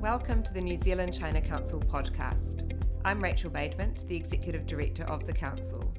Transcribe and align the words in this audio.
Welcome 0.00 0.42
to 0.44 0.54
the 0.54 0.62
New 0.62 0.78
Zealand 0.78 1.12
China 1.12 1.42
Council 1.42 1.78
podcast. 1.78 2.72
I'm 3.04 3.22
Rachel 3.22 3.50
Badement, 3.50 4.08
the 4.08 4.16
Executive 4.16 4.64
Director 4.64 5.04
of 5.04 5.26
the 5.26 5.32
Council. 5.34 5.92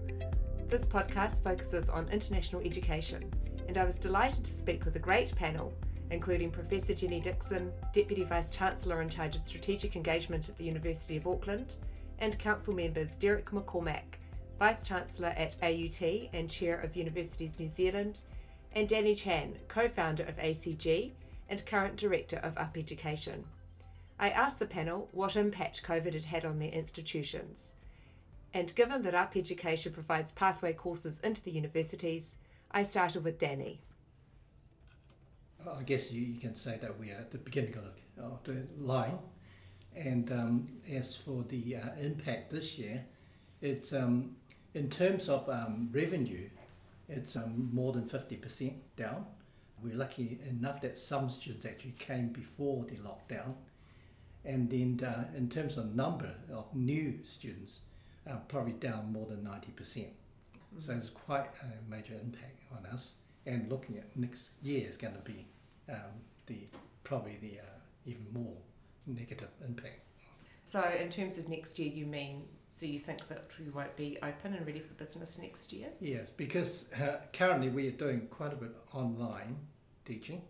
This 0.68 0.88
podcast 0.88 1.44
focuses 1.44 1.88
on 1.88 2.10
international 2.10 2.64
education, 2.64 3.32
and 3.68 3.78
I 3.78 3.86
was 3.86 4.00
delighted 4.00 4.44
to 4.46 4.52
speak 4.52 4.86
with 4.86 4.96
a 4.96 5.00
great 5.00 5.36
panel, 5.36 5.72
including 6.10 6.50
Professor 6.50 6.96
Jenny 6.96 7.20
Dixon, 7.20 7.72
Deputy 7.94 8.24
Vice 8.24 8.50
Chancellor 8.50 9.04
in 9.04 9.08
charge 9.08 9.36
of 9.36 9.42
Strategic 9.44 9.96
Engagement 9.96 10.50
at 10.50 10.58
the 10.58 10.66
University 10.66 11.18
of 11.18 11.28
Auckland, 11.28 11.76
and 12.18 12.40
Council 12.40 12.74
members 12.74 13.14
Derek 13.18 13.52
McCormack, 13.52 14.18
Vice 14.58 14.84
Chancellor 14.84 15.36
at 15.38 15.58
AUT 15.62 16.02
and 16.34 16.50
Chair 16.50 16.80
of 16.80 16.96
Universities 16.96 17.60
New 17.60 17.70
Zealand, 17.70 18.18
and 18.74 18.90
Danny 18.90 19.14
Chan, 19.14 19.60
co 19.68 19.88
founder 19.88 20.24
of 20.24 20.38
ACG 20.38 21.12
and 21.50 21.64
current 21.68 21.98
Director 21.98 22.38
of 22.38 22.58
Up 22.58 22.76
Education. 22.80 23.46
I 24.22 24.30
asked 24.30 24.60
the 24.60 24.68
panel 24.68 25.10
what 25.12 25.36
impact 25.36 25.82
COVID 25.82 26.14
had 26.14 26.26
had 26.26 26.46
on 26.46 26.60
their 26.60 26.70
institutions. 26.70 27.74
And 28.54 28.74
given 28.76 29.02
that 29.02 29.16
Up 29.16 29.36
Education 29.36 29.94
provides 29.94 30.32
pathway 30.32 30.74
courses 30.74 31.20
into 31.24 31.42
the 31.42 31.50
universities, 31.50 32.36
I 32.70 32.84
started 32.84 33.24
with 33.24 33.40
Danny. 33.40 33.82
I 35.68 35.82
guess 35.82 36.12
you, 36.12 36.40
can 36.40 36.54
say 36.54 36.78
that 36.82 37.00
we 37.00 37.10
are 37.10 37.16
at 37.16 37.32
the 37.32 37.40
beginning 37.40 37.76
of, 37.78 38.24
of 38.24 38.44
the 38.44 38.68
line. 38.78 39.18
And 39.96 40.32
um, 40.32 40.68
as 40.92 41.16
for 41.16 41.44
the 41.50 41.78
uh, 41.78 41.90
impact 42.00 42.52
this 42.52 42.78
year, 42.78 43.04
it's 43.60 43.92
um, 43.92 44.36
in 44.76 44.92
terms 44.92 45.30
of 45.30 45.50
um, 45.50 45.90
revenue, 45.92 46.48
it's 47.10 47.36
um, 47.36 47.72
more 47.74 47.92
than 47.92 48.04
50% 48.04 48.74
down. 48.96 49.26
We're 49.84 49.96
lucky 49.96 50.40
enough 50.48 50.80
that 50.82 51.00
some 51.00 51.32
students 51.32 51.66
actually 51.66 51.96
came 51.98 52.28
before 52.30 52.86
the 52.86 52.98
lockdown. 52.98 53.56
And 54.44 54.70
then 54.70 55.08
uh, 55.08 55.26
in 55.36 55.50
terms 55.50 55.78
of 55.78 55.96
number 55.96 56.34
of 56.52 56.74
new 56.74 57.20
students, 57.24 57.82
uh, 58.30 58.38
probably 58.48 58.74
down 58.74 59.12
more 59.12 59.28
than 59.28 59.40
90%. 59.40 59.76
Mm-hmm. 59.76 60.80
So 60.80 60.94
it's 60.94 61.10
quite 61.10 61.48
a 61.62 61.90
major 61.90 62.14
impact 62.14 62.64
on 62.76 62.86
us. 62.88 63.14
And 63.46 63.70
looking 63.70 63.98
at 63.98 64.16
next 64.16 64.50
year 64.62 64.88
is 64.88 64.98
going 64.98 65.16
to 65.16 65.22
be 65.22 65.46
um, 65.90 66.22
the 66.46 66.68
probably 67.04 67.38
the 67.42 67.60
uh, 67.60 67.80
even 68.06 68.26
more 68.32 68.56
negative 69.08 69.50
impact. 69.66 70.00
So, 70.64 70.84
in 71.00 71.10
terms 71.10 71.40
of 71.40 71.50
next 71.50 71.80
year, 71.80 71.92
you 71.92 72.06
mean 72.06 72.44
so 72.70 72.86
you 72.86 73.00
think 73.00 73.28
that 73.28 73.52
we 73.60 73.70
won't 73.70 73.96
be 73.98 74.18
open 74.24 74.54
and 74.54 74.66
ready 74.66 74.80
for 74.80 74.94
business 74.94 75.38
next 75.38 75.74
year? 75.74 75.90
Yes, 76.00 76.30
because 76.38 76.86
uh, 76.94 77.18
currently 77.34 77.68
we 77.68 77.88
are 77.90 77.92
doing 77.92 78.28
quite 78.30 78.54
a 78.54 78.56
bit 78.56 78.74
online 78.94 79.58
teaching, 80.06 80.42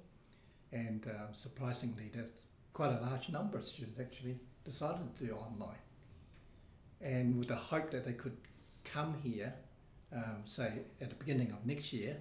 and 0.72 1.08
uh, 1.08 1.34
surprisingly, 1.34 2.12
there's 2.14 2.30
quite 2.74 2.92
a 2.92 3.02
large 3.02 3.30
number 3.30 3.58
of 3.58 3.66
students 3.66 4.00
actually 4.00 4.40
decided 4.64 5.16
to 5.18 5.26
do 5.26 5.34
online, 5.34 5.84
and 7.02 7.38
with 7.38 7.48
the 7.48 7.56
hope 7.56 7.92
that 7.92 8.06
they 8.06 8.14
could 8.14 8.38
come 8.84 9.16
here, 9.22 9.54
um, 10.14 10.44
say 10.46 10.72
at 11.00 11.10
the 11.10 11.16
beginning 11.16 11.52
of 11.52 11.66
next 11.66 11.94
year. 11.94 12.18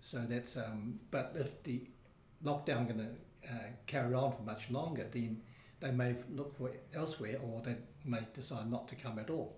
So 0.00 0.24
that's 0.28 0.56
um, 0.56 1.00
but 1.10 1.32
if 1.34 1.62
the 1.62 1.82
lockdown 2.44 2.88
going 2.88 2.98
to 2.98 3.50
uh, 3.50 3.68
carry 3.86 4.14
on 4.14 4.32
for 4.32 4.42
much 4.42 4.70
longer, 4.70 5.06
then 5.10 5.42
they 5.80 5.90
may 5.90 6.14
look 6.34 6.56
for 6.56 6.70
elsewhere 6.94 7.38
or 7.42 7.60
they 7.62 7.76
may 8.04 8.20
decide 8.34 8.70
not 8.70 8.88
to 8.88 8.94
come 8.94 9.18
at 9.18 9.30
all. 9.30 9.56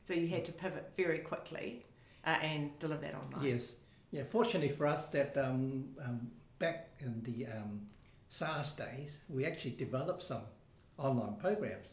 So 0.00 0.14
you 0.14 0.28
had 0.28 0.44
to 0.46 0.52
pivot 0.52 0.92
very 0.96 1.18
quickly 1.18 1.84
uh, 2.26 2.38
and 2.42 2.76
deliver 2.78 3.02
that 3.02 3.14
online. 3.14 3.44
Yes. 3.44 3.72
Yeah. 4.10 4.24
Fortunately 4.24 4.68
for 4.68 4.86
us, 4.86 5.08
that 5.08 5.36
um, 5.36 5.90
um, 6.04 6.30
back 6.62 6.90
in 7.00 7.22
the 7.24 7.46
um, 7.46 7.88
SARS 8.28 8.72
days, 8.72 9.18
we 9.28 9.44
actually 9.44 9.72
developed 9.72 10.22
some 10.22 10.42
online 10.96 11.34
programs, 11.34 11.88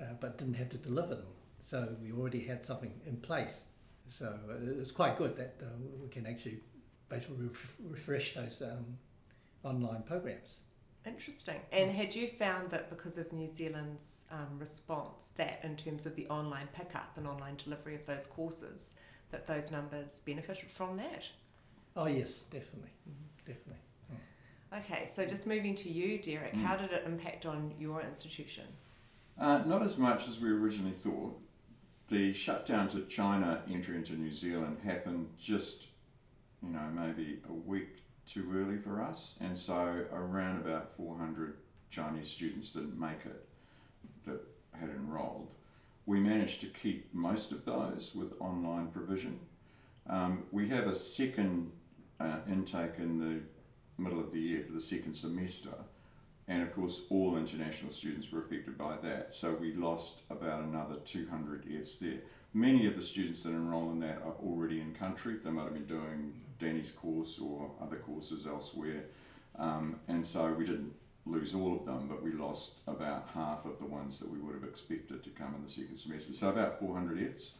uh, 0.00 0.12
but 0.20 0.36
didn't 0.38 0.54
have 0.54 0.68
to 0.68 0.76
deliver 0.76 1.14
them. 1.16 1.32
So 1.62 1.96
we 2.02 2.12
already 2.12 2.44
had 2.44 2.64
something 2.64 2.92
in 3.06 3.16
place. 3.16 3.64
So 4.08 4.38
it's 4.78 4.90
quite 4.90 5.16
good 5.16 5.36
that 5.36 5.54
uh, 5.62 5.66
we 6.02 6.08
can 6.10 6.26
actually 6.26 6.58
basically 7.08 7.48
refresh 7.88 8.34
those 8.34 8.62
um, 8.62 8.98
online 9.64 10.02
programs. 10.02 10.56
Interesting. 11.06 11.60
And 11.72 11.90
had 11.90 12.14
you 12.14 12.28
found 12.28 12.70
that 12.70 12.90
because 12.90 13.16
of 13.16 13.32
New 13.32 13.48
Zealand's 13.48 14.24
um, 14.30 14.58
response, 14.58 15.30
that 15.36 15.60
in 15.64 15.76
terms 15.76 16.04
of 16.04 16.14
the 16.14 16.26
online 16.28 16.68
pickup 16.74 17.16
and 17.16 17.26
online 17.26 17.56
delivery 17.56 17.94
of 17.94 18.04
those 18.06 18.26
courses, 18.26 18.94
that 19.30 19.46
those 19.46 19.70
numbers 19.70 20.20
benefited 20.24 20.70
from 20.70 20.98
that? 20.98 21.24
Oh 21.96 22.06
yes, 22.06 22.40
definitely, 22.50 22.90
mm-hmm. 23.08 23.31
Definitely. 23.46 23.78
Okay, 24.76 25.06
so 25.06 25.26
just 25.26 25.46
moving 25.46 25.74
to 25.76 25.90
you, 25.90 26.18
Derek, 26.18 26.54
mm. 26.54 26.62
how 26.62 26.76
did 26.76 26.92
it 26.92 27.02
impact 27.04 27.44
on 27.44 27.74
your 27.78 28.00
institution? 28.00 28.64
Uh, 29.38 29.62
not 29.66 29.82
as 29.82 29.98
much 29.98 30.28
as 30.28 30.40
we 30.40 30.48
originally 30.48 30.92
thought. 30.92 31.38
The 32.08 32.32
shutdown 32.32 32.88
to 32.88 33.02
China 33.02 33.62
entry 33.70 33.96
into 33.96 34.14
New 34.14 34.32
Zealand 34.32 34.78
happened 34.84 35.28
just, 35.38 35.88
you 36.62 36.70
know, 36.70 36.88
maybe 36.94 37.40
a 37.48 37.52
week 37.52 38.02
too 38.24 38.50
early 38.54 38.78
for 38.78 39.02
us, 39.02 39.34
and 39.40 39.56
so 39.56 40.06
around 40.12 40.60
about 40.60 40.94
400 40.96 41.56
Chinese 41.90 42.28
students 42.28 42.70
didn't 42.70 42.98
make 42.98 43.26
it 43.26 43.46
that 44.26 44.40
had 44.72 44.88
enrolled. 44.88 45.48
We 46.06 46.18
managed 46.18 46.60
to 46.62 46.66
keep 46.66 47.12
most 47.12 47.52
of 47.52 47.64
those 47.64 48.12
with 48.14 48.40
online 48.40 48.88
provision. 48.88 49.38
Um, 50.08 50.44
we 50.50 50.68
have 50.68 50.86
a 50.86 50.94
second 50.94 51.72
uh, 52.22 52.38
intake 52.50 52.98
in 52.98 53.18
the 53.18 54.02
middle 54.02 54.20
of 54.20 54.32
the 54.32 54.40
year 54.40 54.64
for 54.64 54.72
the 54.72 54.80
second 54.80 55.14
semester, 55.14 55.74
and 56.48 56.62
of 56.62 56.74
course, 56.74 57.02
all 57.10 57.36
international 57.36 57.92
students 57.92 58.30
were 58.30 58.40
affected 58.40 58.76
by 58.76 58.96
that, 59.02 59.32
so 59.32 59.54
we 59.54 59.72
lost 59.74 60.22
about 60.30 60.62
another 60.62 60.96
200 61.04 61.64
EFTS 61.66 61.98
there. 61.98 62.18
Many 62.54 62.86
of 62.86 62.96
the 62.96 63.02
students 63.02 63.42
that 63.44 63.50
enroll 63.50 63.90
in 63.90 64.00
that 64.00 64.18
are 64.24 64.34
already 64.44 64.80
in 64.80 64.92
country. 64.94 65.36
They 65.42 65.50
might 65.50 65.64
have 65.64 65.72
been 65.72 65.86
doing 65.86 66.34
Danny's 66.58 66.90
course 66.90 67.38
or 67.38 67.70
other 67.80 67.96
courses 67.96 68.46
elsewhere. 68.46 69.04
Um, 69.58 70.00
and 70.08 70.24
so 70.24 70.52
we 70.52 70.66
didn't 70.66 70.92
lose 71.24 71.54
all 71.54 71.74
of 71.74 71.84
them, 71.84 72.08
but 72.08 72.22
we 72.22 72.32
lost 72.32 72.74
about 72.86 73.28
half 73.32 73.64
of 73.64 73.78
the 73.78 73.86
ones 73.86 74.18
that 74.18 74.30
we 74.30 74.38
would 74.38 74.54
have 74.54 74.64
expected 74.64 75.22
to 75.24 75.30
come 75.30 75.54
in 75.54 75.62
the 75.62 75.68
second 75.68 75.96
semester. 75.96 76.32
So 76.32 76.50
about 76.50 76.80
400 76.80 77.18
EFTS, 77.18 77.52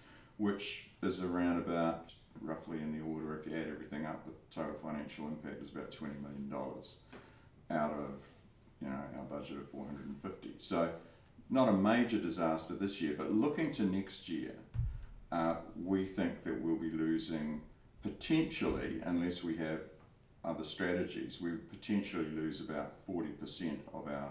which 0.42 0.88
is 1.04 1.22
around 1.22 1.56
about 1.58 2.12
roughly 2.40 2.78
in 2.78 2.92
the 2.92 3.04
order, 3.04 3.38
if 3.38 3.46
you 3.46 3.56
add 3.56 3.68
everything 3.68 4.04
up, 4.04 4.24
the 4.24 4.32
total 4.52 4.74
financial 4.74 5.28
impact 5.28 5.62
is 5.62 5.70
about 5.70 5.92
$20 5.92 6.20
million 6.20 6.52
out 7.70 7.92
of 7.92 8.28
you 8.80 8.88
know 8.88 8.98
our 9.16 9.38
budget 9.38 9.58
of 9.58 9.70
450. 9.70 10.54
So 10.58 10.90
not 11.48 11.68
a 11.68 11.72
major 11.72 12.18
disaster 12.18 12.74
this 12.74 13.00
year, 13.00 13.14
but 13.16 13.30
looking 13.30 13.70
to 13.74 13.84
next 13.84 14.28
year, 14.28 14.56
uh, 15.30 15.54
we 15.80 16.06
think 16.06 16.42
that 16.42 16.60
we'll 16.60 16.74
be 16.74 16.90
losing 16.90 17.60
potentially, 18.02 19.00
unless 19.04 19.44
we 19.44 19.56
have 19.58 19.82
other 20.44 20.64
strategies, 20.64 21.40
we 21.40 21.52
potentially 21.52 22.26
lose 22.34 22.60
about 22.60 22.94
40% 23.08 23.78
of 23.94 24.08
our 24.08 24.30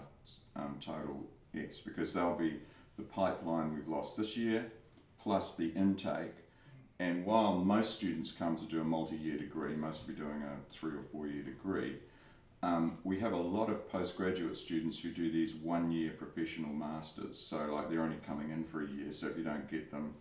um, 0.56 0.76
total 0.78 1.26
X 1.56 1.80
because 1.80 2.12
they'll 2.12 2.36
be 2.36 2.60
the 2.98 3.02
pipeline 3.02 3.72
we've 3.74 3.88
lost 3.88 4.18
this 4.18 4.36
year 4.36 4.70
plus 5.22 5.56
the 5.56 5.68
intake. 5.70 6.34
And 6.98 7.24
while 7.24 7.54
most 7.54 7.96
students 7.96 8.32
come 8.32 8.56
to 8.56 8.64
do 8.64 8.80
a 8.80 8.84
multi 8.84 9.16
year 9.16 9.38
degree, 9.38 9.74
most 9.74 10.06
be 10.06 10.14
doing 10.14 10.42
a 10.42 10.72
three 10.72 10.92
or 10.92 11.02
four 11.10 11.26
year 11.26 11.42
degree, 11.42 11.96
um, 12.62 12.98
we 13.02 13.18
have 13.18 13.32
a 13.32 13.36
lot 13.36 13.70
of 13.70 13.90
postgraduate 13.90 14.54
students 14.54 15.00
who 15.00 15.10
do 15.10 15.30
these 15.30 15.54
one 15.54 15.90
year 15.90 16.12
professional 16.16 16.72
masters. 16.72 17.38
So, 17.38 17.56
like, 17.74 17.90
they're 17.90 18.02
only 18.02 18.20
coming 18.24 18.50
in 18.50 18.62
for 18.62 18.84
a 18.84 18.86
year, 18.86 19.12
so 19.12 19.28
if 19.28 19.36
you 19.36 19.42
don't 19.42 19.68
get 19.68 19.90
them, 19.90 20.14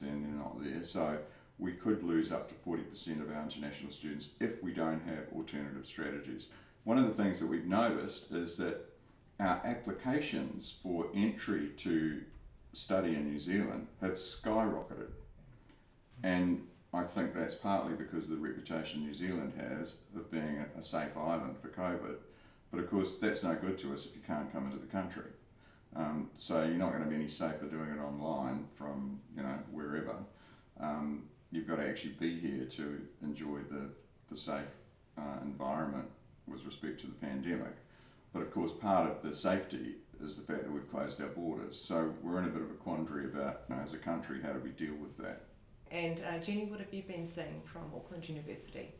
then 0.00 0.22
they're 0.22 0.32
not 0.32 0.60
there. 0.60 0.82
So, 0.82 1.18
we 1.58 1.72
could 1.72 2.02
lose 2.02 2.32
up 2.32 2.48
to 2.48 2.54
40% 2.68 3.22
of 3.22 3.30
our 3.30 3.40
international 3.40 3.92
students 3.92 4.30
if 4.40 4.60
we 4.60 4.72
don't 4.72 5.02
have 5.06 5.32
alternative 5.36 5.86
strategies. 5.86 6.48
One 6.82 6.98
of 6.98 7.04
the 7.04 7.22
things 7.22 7.38
that 7.38 7.46
we've 7.46 7.64
noticed 7.64 8.32
is 8.32 8.56
that 8.56 8.92
our 9.38 9.60
applications 9.64 10.74
for 10.82 11.06
entry 11.14 11.68
to 11.76 12.22
study 12.74 13.14
in 13.14 13.24
New 13.30 13.38
Zealand 13.38 13.86
have 14.00 14.12
skyrocketed. 14.12 15.10
And 16.22 16.66
I 16.92 17.04
think 17.04 17.34
that's 17.34 17.54
partly 17.54 17.94
because 17.94 18.24
of 18.24 18.30
the 18.30 18.36
reputation 18.36 19.02
New 19.02 19.14
Zealand 19.14 19.52
has 19.56 19.96
of 20.14 20.30
being 20.30 20.64
a, 20.76 20.82
safe 20.82 21.16
island 21.16 21.56
for 21.60 21.68
COVID. 21.68 22.16
But 22.70 22.80
of 22.80 22.90
course, 22.90 23.16
that's 23.16 23.42
no 23.42 23.54
good 23.54 23.78
to 23.78 23.92
us 23.92 24.06
if 24.06 24.14
you 24.14 24.22
can't 24.26 24.52
come 24.52 24.66
into 24.66 24.78
the 24.78 24.86
country. 24.86 25.30
Um, 25.96 26.30
so 26.34 26.64
you're 26.64 26.74
not 26.74 26.90
going 26.90 27.04
to 27.04 27.08
be 27.08 27.14
any 27.16 27.28
safer 27.28 27.66
doing 27.66 27.90
it 27.90 28.00
online 28.00 28.66
from 28.74 29.20
you 29.36 29.42
know 29.42 29.58
wherever. 29.70 30.16
Um, 30.80 31.24
you've 31.52 31.68
got 31.68 31.76
to 31.76 31.88
actually 31.88 32.14
be 32.14 32.40
here 32.40 32.64
to 32.64 33.00
enjoy 33.22 33.58
the, 33.70 33.88
the 34.28 34.36
safe 34.36 34.74
uh, 35.16 35.40
environment 35.42 36.08
with 36.48 36.64
respect 36.64 37.00
to 37.00 37.06
the 37.06 37.14
pandemic. 37.14 37.76
But 38.32 38.42
of 38.42 38.52
course, 38.52 38.72
part 38.72 39.08
of 39.08 39.22
the 39.22 39.32
safety 39.32 39.96
is 40.24 40.36
the 40.36 40.42
fact 40.42 40.64
that 40.64 40.72
we've 40.72 40.90
closed 40.90 41.20
our 41.20 41.28
borders. 41.28 41.78
So 41.80 42.12
we're 42.22 42.38
in 42.38 42.46
a 42.46 42.48
bit 42.48 42.62
of 42.62 42.70
a 42.70 42.74
quandary 42.74 43.26
about, 43.26 43.62
you 43.68 43.76
know, 43.76 43.82
as 43.82 43.92
a 43.92 43.98
country, 43.98 44.40
how 44.42 44.52
do 44.52 44.60
we 44.60 44.70
deal 44.70 44.94
with 44.94 45.16
that? 45.18 45.42
And 45.90 46.20
uh, 46.28 46.38
Jenny, 46.38 46.64
what 46.64 46.80
have 46.80 46.92
you 46.92 47.02
been 47.02 47.26
seeing 47.26 47.60
from 47.64 47.82
Auckland 47.94 48.28
University? 48.28 48.92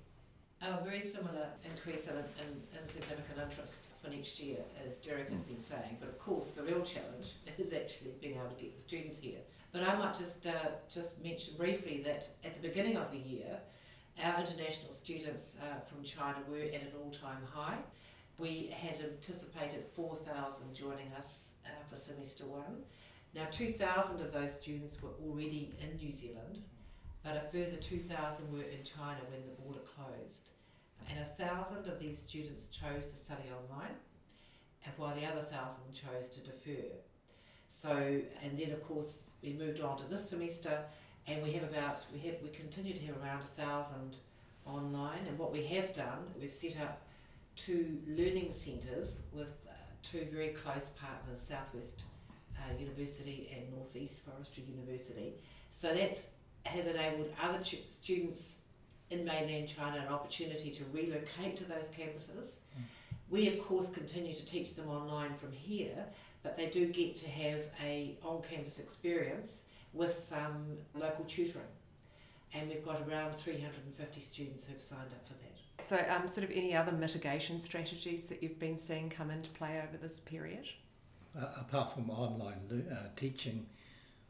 Uh, 0.63 0.83
very 0.85 1.01
similar 1.01 1.49
increase 1.65 2.07
in, 2.07 2.15
in, 2.17 2.79
in 2.79 2.89
significant 2.89 3.39
interest 3.43 3.87
for 4.03 4.11
next 4.11 4.39
year, 4.41 4.59
as 4.87 4.99
Derek 4.99 5.29
has 5.31 5.41
been 5.43 5.61
saying. 5.61 5.97
But 5.99 6.11
of 6.11 6.19
course, 6.19 6.53
the 6.53 6.63
real 6.63 6.83
challenge 6.83 7.35
is 7.59 7.73
actually 7.73 8.13
being 8.21 8.37
able 8.37 8.49
to 8.49 8.63
get 8.63 8.75
the 8.75 8.81
students 8.81 9.19
here. 9.19 9.41
But 9.73 9.83
I 9.83 9.97
might 9.97 10.17
just 10.17 10.47
uh, 10.47 10.71
just 10.89 11.23
mention 11.23 11.55
briefly 11.57 12.01
that 12.05 12.29
at 12.45 12.55
the 12.55 12.69
beginning 12.69 12.97
of 12.97 13.11
the 13.11 13.19
year, 13.19 13.59
our 14.23 14.41
international 14.41 14.93
students 14.93 15.57
uh, 15.61 15.81
from 15.81 16.05
China 16.05 16.39
were 16.49 16.59
at 16.59 16.83
an 16.83 16.93
all-time 17.03 17.43
high. 17.53 17.79
We 18.39 18.75
had 18.77 18.99
anticipated 19.01 19.85
4,000 19.95 20.75
joining 20.75 21.13
us 21.17 21.49
uh, 21.65 21.69
for 21.89 21.97
semester 21.97 22.45
one. 22.45 22.83
Now, 23.35 23.47
2,000 23.51 24.21
of 24.21 24.33
those 24.33 24.53
students 24.53 25.01
were 25.01 25.11
already 25.25 25.75
in 25.81 25.97
New 25.97 26.11
Zealand, 26.11 26.63
but 27.23 27.37
a 27.37 27.41
further 27.53 27.77
2,000 27.77 28.53
were 28.53 28.63
in 28.63 28.83
China 28.83 29.21
when 29.31 29.43
the 29.47 29.63
border 29.63 29.81
closed. 29.81 30.51
And 31.09 31.19
a 31.21 31.25
thousand 31.25 31.87
of 31.87 31.99
these 32.01 32.19
students 32.19 32.67
chose 32.67 33.07
to 33.07 33.17
study 33.17 33.51
online, 33.51 33.97
and 34.85 34.95
while 34.97 35.15
the 35.15 35.27
other 35.27 35.43
thousand 35.43 35.93
chose 35.93 36.29
to 36.31 36.41
defer. 36.41 36.87
So, 37.69 38.21
and 38.43 38.59
then 38.59 38.73
of 38.73 38.83
course 38.87 39.19
we 39.43 39.53
moved 39.53 39.81
on 39.81 39.99
to 39.99 40.05
this 40.05 40.29
semester, 40.29 40.85
and 41.27 41.43
we 41.43 41.53
have 41.53 41.65
about 41.65 42.07
we 42.13 42.21
have 42.21 42.37
we 42.43 42.49
continue 42.51 42.95
to 42.95 43.07
have 43.07 43.17
around 43.23 43.43
a 43.43 43.63
thousand 43.63 44.17
online. 44.65 45.27
And 45.27 45.39
what 45.39 45.53
we 45.53 45.67
have 45.67 45.93
done, 45.93 46.33
we've 46.41 46.53
set 46.53 46.81
up 46.81 47.03
two 47.57 47.99
learning 48.07 48.53
centres 48.53 49.21
with 49.33 49.49
uh, 49.69 49.73
two 50.03 50.27
very 50.33 50.49
close 50.49 50.89
partners, 51.01 51.41
Southwest 51.49 52.03
uh, 52.57 52.79
University 52.79 53.51
and 53.55 53.71
Northeast 53.77 54.21
Forestry 54.25 54.65
University. 54.69 55.35
So 55.71 55.93
that 55.93 56.25
has 56.65 56.87
enabled 56.87 57.29
other 57.43 57.63
ch- 57.63 57.87
students 57.87 58.57
in 59.11 59.25
mainland 59.25 59.69
China 59.69 60.03
an 60.07 60.13
opportunity 60.13 60.71
to 60.71 60.85
relocate 60.93 61.57
to 61.57 61.65
those 61.65 61.89
campuses. 61.89 62.57
Mm. 62.77 62.85
We 63.31 63.49
of 63.49 63.65
course 63.67 63.89
continue 63.91 64.35
to 64.35 64.45
teach 64.45 64.75
them 64.75 64.89
online 64.89 65.35
from 65.35 65.53
here, 65.53 66.07
but 66.43 66.57
they 66.57 66.67
do 66.67 66.87
get 66.87 67.17
to 67.17 67.29
have 67.29 67.61
a 67.83 68.17
on-campus 68.23 68.79
experience 68.79 69.59
with 69.93 70.27
some 70.29 70.77
local 70.95 71.25
tutoring. 71.25 71.65
And 72.53 72.69
we've 72.69 72.85
got 72.85 73.03
around 73.09 73.35
350 73.35 74.21
students 74.21 74.65
who've 74.65 74.81
signed 74.81 75.11
up 75.13 75.27
for 75.27 75.35
that. 75.35 75.54
So, 75.81 76.03
um, 76.09 76.29
sort 76.29 76.45
of 76.45 76.51
any 76.51 76.75
other 76.75 76.93
mitigation 76.93 77.59
strategies 77.59 78.27
that 78.27 78.43
you've 78.43 78.59
been 78.59 78.79
seeing 78.79 79.11
come 79.11 79.31
into 79.31 79.51
play 79.51 79.83
over 79.87 79.97
this 79.97 80.21
period? 80.21 80.69
Uh, 81.37 81.47
apart 81.61 81.93
from 81.93 82.11
online 82.11 82.87
uh, 82.91 83.09
teaching, 83.17 83.67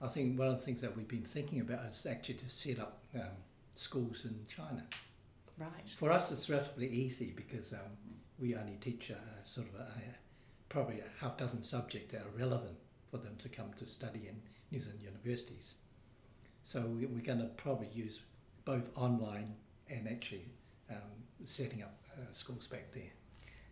I 0.01 0.09
think 0.09 0.39
one 0.39 0.49
of 0.49 0.59
the 0.59 0.65
things 0.65 0.81
that 0.81 0.97
we've 0.97 1.09
been 1.09 1.25
thinking 1.25 1.61
about 1.61 1.85
is 1.87 2.07
actually 2.07 2.37
to 2.37 2.49
set 2.49 2.79
up 2.79 2.99
um, 3.15 3.37
schools 3.75 4.25
in 4.25 4.47
China. 4.49 4.85
Right. 5.59 5.89
For 5.97 6.11
us, 6.11 6.33
it's 6.33 6.49
relatively 6.49 6.89
easy 6.89 7.33
because 7.37 7.73
um, 7.73 7.97
we 8.39 8.57
only 8.57 8.77
teach 8.81 9.11
uh, 9.11 9.45
sort 9.45 9.69
of 9.69 9.81
a, 9.81 9.83
a, 9.83 10.15
probably 10.69 11.01
a 11.01 11.25
half 11.25 11.37
dozen 11.37 11.63
subjects 11.63 12.13
that 12.13 12.23
are 12.23 12.39
relevant 12.39 12.77
for 13.11 13.19
them 13.19 13.37
to 13.39 13.49
come 13.49 13.73
to 13.77 13.87
study 13.87 14.27
in 14.29 14.41
New 14.71 14.81
Zealand 14.81 15.03
universities. 15.03 15.75
So 16.63 16.81
we, 16.81 17.07
we're 17.07 17.23
going 17.23 17.39
to 17.39 17.51
probably 17.57 17.89
use 17.93 18.21
both 18.65 18.91
online 18.97 19.55
and 19.89 20.09
actually 20.09 20.47
um, 20.91 20.97
setting 21.45 21.83
up 21.83 21.97
uh, 22.17 22.33
schools 22.33 22.67
back 22.67 22.93
there. 22.93 23.13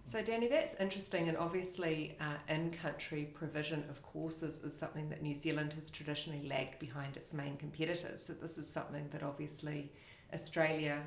So, 0.04 0.20
Danny, 0.20 0.48
that's 0.48 0.74
interesting, 0.74 1.28
and 1.28 1.38
obviously, 1.38 2.16
uh, 2.20 2.34
in 2.48 2.72
country 2.72 3.30
provision 3.32 3.84
of 3.88 4.02
courses 4.02 4.58
is 4.64 4.76
something 4.76 5.08
that 5.10 5.22
New 5.22 5.36
Zealand 5.36 5.74
has 5.74 5.90
traditionally 5.90 6.46
lagged 6.48 6.80
behind 6.80 7.16
its 7.16 7.32
main 7.32 7.56
competitors. 7.56 8.24
So, 8.24 8.32
this 8.32 8.58
is 8.58 8.68
something 8.68 9.08
that 9.10 9.22
obviously 9.22 9.92
Australia 10.34 11.04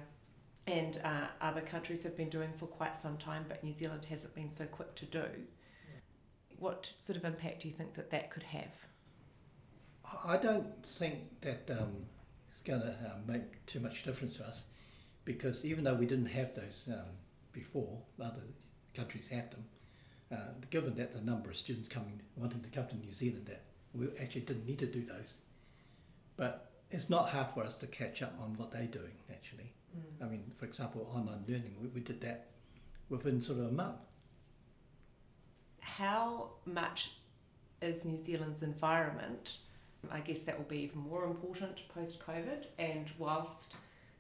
and 0.68 1.00
uh, 1.04 1.28
other 1.42 1.62
countries 1.62 2.04
have 2.04 2.16
been 2.16 2.30
doing 2.30 2.52
for 2.58 2.68
quite 2.68 2.98
some 2.98 3.18
time, 3.18 3.46
but 3.48 3.64
New 3.64 3.74
Zealand 3.74 4.06
hasn't 4.06 4.34
been 4.34 4.50
so 4.50 4.66
quick 4.66 4.96
to 4.96 5.06
do. 5.06 5.26
What 6.58 6.94
sort 7.00 7.18
of 7.18 7.26
impact 7.26 7.62
do 7.62 7.68
you 7.68 7.74
think 7.74 7.96
that 7.96 8.10
that 8.12 8.32
could 8.32 8.44
have? 8.44 8.88
I 10.24 10.38
don't 10.38 10.84
think 10.86 11.42
that 11.42 11.70
um, 11.70 12.06
it's 12.50 12.62
going 12.62 12.82
to 12.82 12.88
uh, 12.88 13.18
make 13.28 13.66
too 13.66 13.80
much 13.80 14.04
difference 14.04 14.38
to 14.38 14.46
us 14.48 14.64
because 15.26 15.66
even 15.66 15.84
though 15.84 15.96
we 15.96 16.06
didn't 16.06 16.28
have 16.28 16.54
those 16.54 16.86
um, 16.88 17.18
before, 17.52 17.98
other 18.22 18.44
countries 18.94 19.28
have 19.28 19.50
them. 19.52 19.66
Uh, 20.32 20.54
given 20.70 20.96
that 20.96 21.14
the 21.14 21.22
number 21.22 21.50
of 21.50 21.58
students 21.58 21.88
coming 21.88 22.20
wanting 22.36 22.62
to 22.62 22.70
come 22.70 22.88
to 22.88 22.96
New 22.96 23.12
Zealand, 23.12 23.46
that 23.48 23.64
we 23.94 24.08
actually 24.20 24.42
didn't 24.42 24.66
need 24.66 24.80
to 24.80 24.86
do 24.86 25.02
those. 25.02 25.36
But 26.38 26.72
it's 26.90 27.10
not 27.10 27.30
hard 27.30 27.52
for 27.52 27.64
us 27.64 27.76
to 27.78 27.88
catch 27.88 28.22
up 28.22 28.34
on 28.42 28.56
what 28.58 28.72
they're 28.72 28.88
doing. 28.88 29.12
Actually, 29.30 29.72
mm. 29.96 30.26
I 30.26 30.30
mean, 30.30 30.52
for 30.56 30.66
example, 30.66 31.10
online 31.14 31.44
learning, 31.48 31.76
we, 31.82 31.88
we 31.90 32.02
did 32.02 32.22
that 32.22 32.48
within 33.10 33.42
sort 33.42 33.60
of 33.60 33.66
a 33.66 33.72
month. 33.72 33.98
How 35.80 36.50
much 36.66 37.12
is 37.82 38.06
New 38.06 38.18
Zealand's 38.18 38.64
environment? 38.64 39.58
I 40.12 40.20
guess 40.20 40.44
that 40.44 40.58
will 40.58 40.66
be 40.66 40.80
even 40.80 41.00
more 41.00 41.26
important 41.26 41.82
post 41.90 42.20
COVID, 42.20 42.66
and 42.80 43.12
whilst 43.18 43.76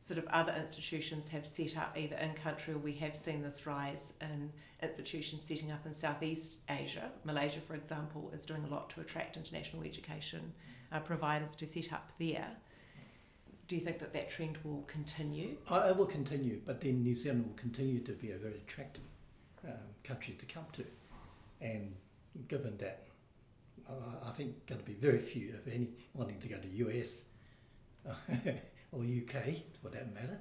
sort 0.05 0.19
of 0.19 0.27
other 0.27 0.53
institutions 0.53 1.29
have 1.29 1.43
set 1.43 1.75
up 1.75 1.97
either 1.97 2.15
in 2.17 2.31
country 2.35 2.75
or 2.75 2.77
we 2.77 2.93
have 2.93 3.17
seen 3.17 3.41
this 3.41 3.65
rise 3.65 4.13
in 4.21 4.51
institutions 4.83 5.41
setting 5.43 5.71
up 5.71 5.83
in 5.83 5.95
Southeast 5.95 6.57
Asia. 6.69 7.09
Malaysia, 7.23 7.59
for 7.59 7.73
example, 7.73 8.31
is 8.31 8.45
doing 8.45 8.63
a 8.65 8.67
lot 8.67 8.87
to 8.91 9.01
attract 9.01 9.35
international 9.35 9.81
education 9.81 10.53
uh, 10.91 10.99
providers 10.99 11.55
to 11.55 11.65
set 11.65 11.91
up 11.91 12.11
there. 12.19 12.49
Do 13.67 13.75
you 13.75 13.81
think 13.81 13.97
that 13.97 14.13
that 14.13 14.29
trend 14.29 14.59
will 14.63 14.83
continue? 14.83 15.57
Uh, 15.67 15.87
it 15.89 15.97
will 15.97 16.05
continue, 16.05 16.61
but 16.63 16.81
then 16.81 17.01
New 17.01 17.15
Zealand 17.15 17.47
will 17.47 17.55
continue 17.55 17.99
to 18.01 18.11
be 18.11 18.29
a 18.29 18.37
very 18.37 18.57
attractive 18.57 19.01
um, 19.67 19.73
country 20.03 20.35
to 20.37 20.45
come 20.45 20.65
to. 20.73 20.85
And 21.61 21.95
given 22.47 22.77
that, 22.77 23.07
uh, 23.89 24.27
I 24.27 24.29
think 24.33 24.67
going 24.67 24.81
to 24.81 24.85
be 24.85 24.93
very 24.93 25.17
few, 25.17 25.55
if 25.55 25.67
any, 25.67 25.89
wanting 26.13 26.39
to 26.41 26.47
go 26.47 26.57
to 26.57 26.67
US. 26.67 27.23
or 28.95 29.03
UK 29.03 29.55
for 29.81 29.89
that 29.89 30.13
matter. 30.13 30.39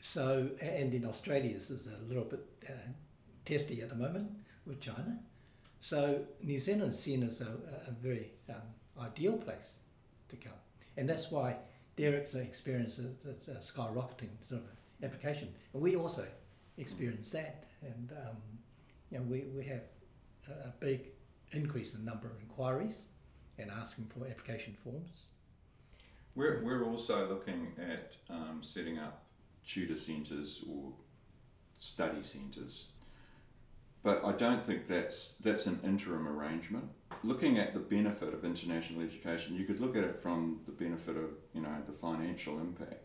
So, 0.00 0.50
and 0.60 0.92
in 0.92 1.06
Australia, 1.06 1.54
this 1.54 1.70
is 1.70 1.86
a 1.86 2.08
little 2.08 2.24
bit 2.24 2.44
uh, 2.68 2.72
testy 3.44 3.80
at 3.80 3.88
the 3.88 3.94
moment 3.94 4.30
with 4.66 4.80
China. 4.80 5.18
So, 5.80 6.24
New 6.42 6.58
Zealand 6.58 6.92
is 6.92 6.98
seen 6.98 7.22
as 7.22 7.40
a, 7.40 7.52
a 7.88 7.90
very 8.02 8.32
um, 8.50 9.02
ideal 9.02 9.36
place 9.38 9.74
to 10.28 10.36
come. 10.36 10.58
And 10.96 11.08
that's 11.08 11.30
why 11.30 11.56
Derek's 11.96 12.34
experience 12.34 12.98
is 12.98 13.14
a 13.48 13.52
skyrocketing 13.52 14.30
sort 14.40 14.62
of 14.62 15.04
application. 15.04 15.48
And 15.72 15.82
we 15.82 15.96
also 15.96 16.26
experienced 16.76 17.32
that. 17.32 17.64
And, 17.82 18.12
um, 18.12 18.36
you 19.10 19.18
know, 19.18 19.24
we, 19.24 19.44
we 19.56 19.64
have 19.64 19.82
a 20.48 20.72
big 20.80 21.08
increase 21.52 21.94
in 21.94 22.04
number 22.04 22.26
of 22.26 22.40
inquiries 22.40 23.06
and 23.58 23.70
asking 23.70 24.06
for 24.06 24.26
application 24.26 24.74
forms. 24.74 25.26
We're, 26.34 26.62
we're 26.62 26.84
also 26.84 27.28
looking 27.28 27.72
at 27.78 28.16
um, 28.28 28.60
setting 28.62 28.98
up 28.98 29.24
tutor 29.66 29.96
centres 29.96 30.64
or 30.68 30.92
study 31.78 32.22
centres. 32.22 32.86
But 34.02 34.22
I 34.24 34.32
don't 34.32 34.62
think 34.62 34.86
that's, 34.86 35.34
that's 35.42 35.66
an 35.66 35.80
interim 35.82 36.28
arrangement. 36.28 36.90
Looking 37.22 37.58
at 37.58 37.72
the 37.72 37.80
benefit 37.80 38.34
of 38.34 38.44
international 38.44 39.02
education, 39.02 39.56
you 39.56 39.64
could 39.64 39.80
look 39.80 39.96
at 39.96 40.04
it 40.04 40.20
from 40.20 40.60
the 40.66 40.72
benefit 40.72 41.16
of 41.16 41.30
you 41.54 41.62
know 41.62 41.74
the 41.86 41.92
financial 41.92 42.60
impact, 42.60 43.02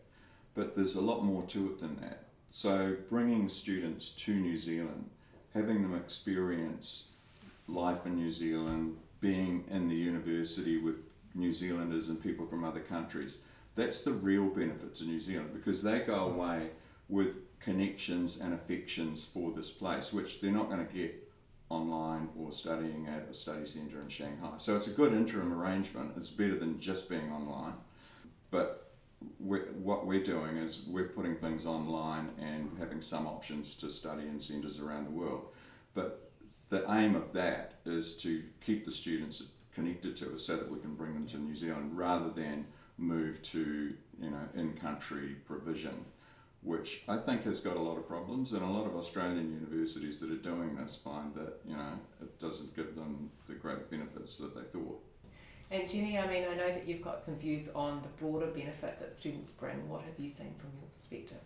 but 0.54 0.74
there's 0.74 0.96
a 0.96 1.00
lot 1.00 1.24
more 1.24 1.42
to 1.44 1.68
it 1.68 1.80
than 1.80 1.96
that. 2.00 2.24
So 2.50 2.96
bringing 3.08 3.48
students 3.48 4.10
to 4.12 4.34
New 4.34 4.58
Zealand, 4.58 5.08
having 5.54 5.80
them 5.80 5.94
experience 5.94 7.12
life 7.66 8.04
in 8.04 8.16
New 8.16 8.30
Zealand, 8.30 8.98
being 9.20 9.64
in 9.70 9.88
the 9.88 9.94
university 9.94 10.76
with 10.76 10.96
New 11.34 11.52
Zealanders 11.52 12.08
and 12.08 12.22
people 12.22 12.46
from 12.46 12.64
other 12.64 12.80
countries. 12.80 13.38
That's 13.74 14.02
the 14.02 14.12
real 14.12 14.46
benefit 14.46 14.94
to 14.96 15.04
New 15.04 15.20
Zealand 15.20 15.50
because 15.52 15.82
they 15.82 16.00
go 16.00 16.24
away 16.24 16.70
with 17.08 17.58
connections 17.60 18.40
and 18.40 18.54
affections 18.54 19.24
for 19.24 19.52
this 19.52 19.70
place, 19.70 20.12
which 20.12 20.40
they're 20.40 20.50
not 20.50 20.70
going 20.70 20.86
to 20.86 20.92
get 20.92 21.28
online 21.68 22.28
or 22.36 22.50
studying 22.50 23.06
at 23.06 23.28
a 23.30 23.34
study 23.34 23.66
centre 23.66 24.00
in 24.00 24.08
Shanghai. 24.08 24.54
So 24.56 24.76
it's 24.76 24.88
a 24.88 24.92
good 24.92 25.12
interim 25.12 25.52
arrangement. 25.52 26.12
It's 26.16 26.30
better 26.30 26.56
than 26.56 26.80
just 26.80 27.08
being 27.08 27.30
online. 27.30 27.74
But 28.50 28.92
we're, 29.38 29.66
what 29.72 30.06
we're 30.06 30.22
doing 30.22 30.56
is 30.56 30.82
we're 30.86 31.08
putting 31.08 31.36
things 31.36 31.66
online 31.66 32.30
and 32.40 32.76
having 32.78 33.00
some 33.00 33.26
options 33.26 33.76
to 33.76 33.90
study 33.90 34.22
in 34.22 34.40
centres 34.40 34.80
around 34.80 35.04
the 35.04 35.10
world. 35.10 35.48
But 35.94 36.30
the 36.70 36.90
aim 36.90 37.14
of 37.14 37.32
that 37.34 37.74
is 37.84 38.16
to 38.18 38.42
keep 38.64 38.84
the 38.84 38.90
students 38.90 39.42
connected 39.74 40.16
to 40.16 40.34
us 40.34 40.42
so 40.42 40.56
that 40.56 40.70
we 40.70 40.78
can 40.80 40.94
bring 40.94 41.14
them 41.14 41.26
to 41.26 41.38
New 41.38 41.54
Zealand 41.54 41.96
rather 41.96 42.30
than 42.30 42.66
move 42.98 43.42
to 43.42 43.94
you 44.20 44.30
know 44.30 44.48
in-country 44.54 45.36
provision 45.46 46.04
which 46.62 47.02
I 47.08 47.16
think 47.16 47.44
has 47.44 47.60
got 47.60 47.76
a 47.76 47.80
lot 47.80 47.96
of 47.96 48.06
problems 48.06 48.52
and 48.52 48.62
a 48.62 48.66
lot 48.66 48.86
of 48.86 48.94
Australian 48.94 49.50
universities 49.50 50.20
that 50.20 50.30
are 50.30 50.34
doing 50.34 50.76
this 50.76 50.96
find 51.02 51.34
that 51.34 51.60
you 51.66 51.76
know 51.76 51.98
it 52.20 52.38
doesn't 52.38 52.76
give 52.76 52.94
them 52.94 53.30
the 53.48 53.54
great 53.54 53.90
benefits 53.90 54.36
that 54.38 54.54
they 54.54 54.62
thought. 54.78 55.02
And 55.70 55.88
Jenny, 55.88 56.18
I 56.18 56.26
mean, 56.26 56.44
I 56.50 56.56
know 56.56 56.68
that 56.68 56.86
you've 56.86 57.02
got 57.02 57.22
some 57.22 57.36
views 57.36 57.70
on 57.74 58.02
the 58.02 58.08
broader 58.08 58.46
benefit 58.46 58.98
that 58.98 59.14
students 59.14 59.52
bring. 59.52 59.88
What 59.88 60.02
have 60.02 60.18
you 60.18 60.28
seen 60.28 60.54
from 60.58 60.70
your 60.80 60.88
perspective? 60.92 61.38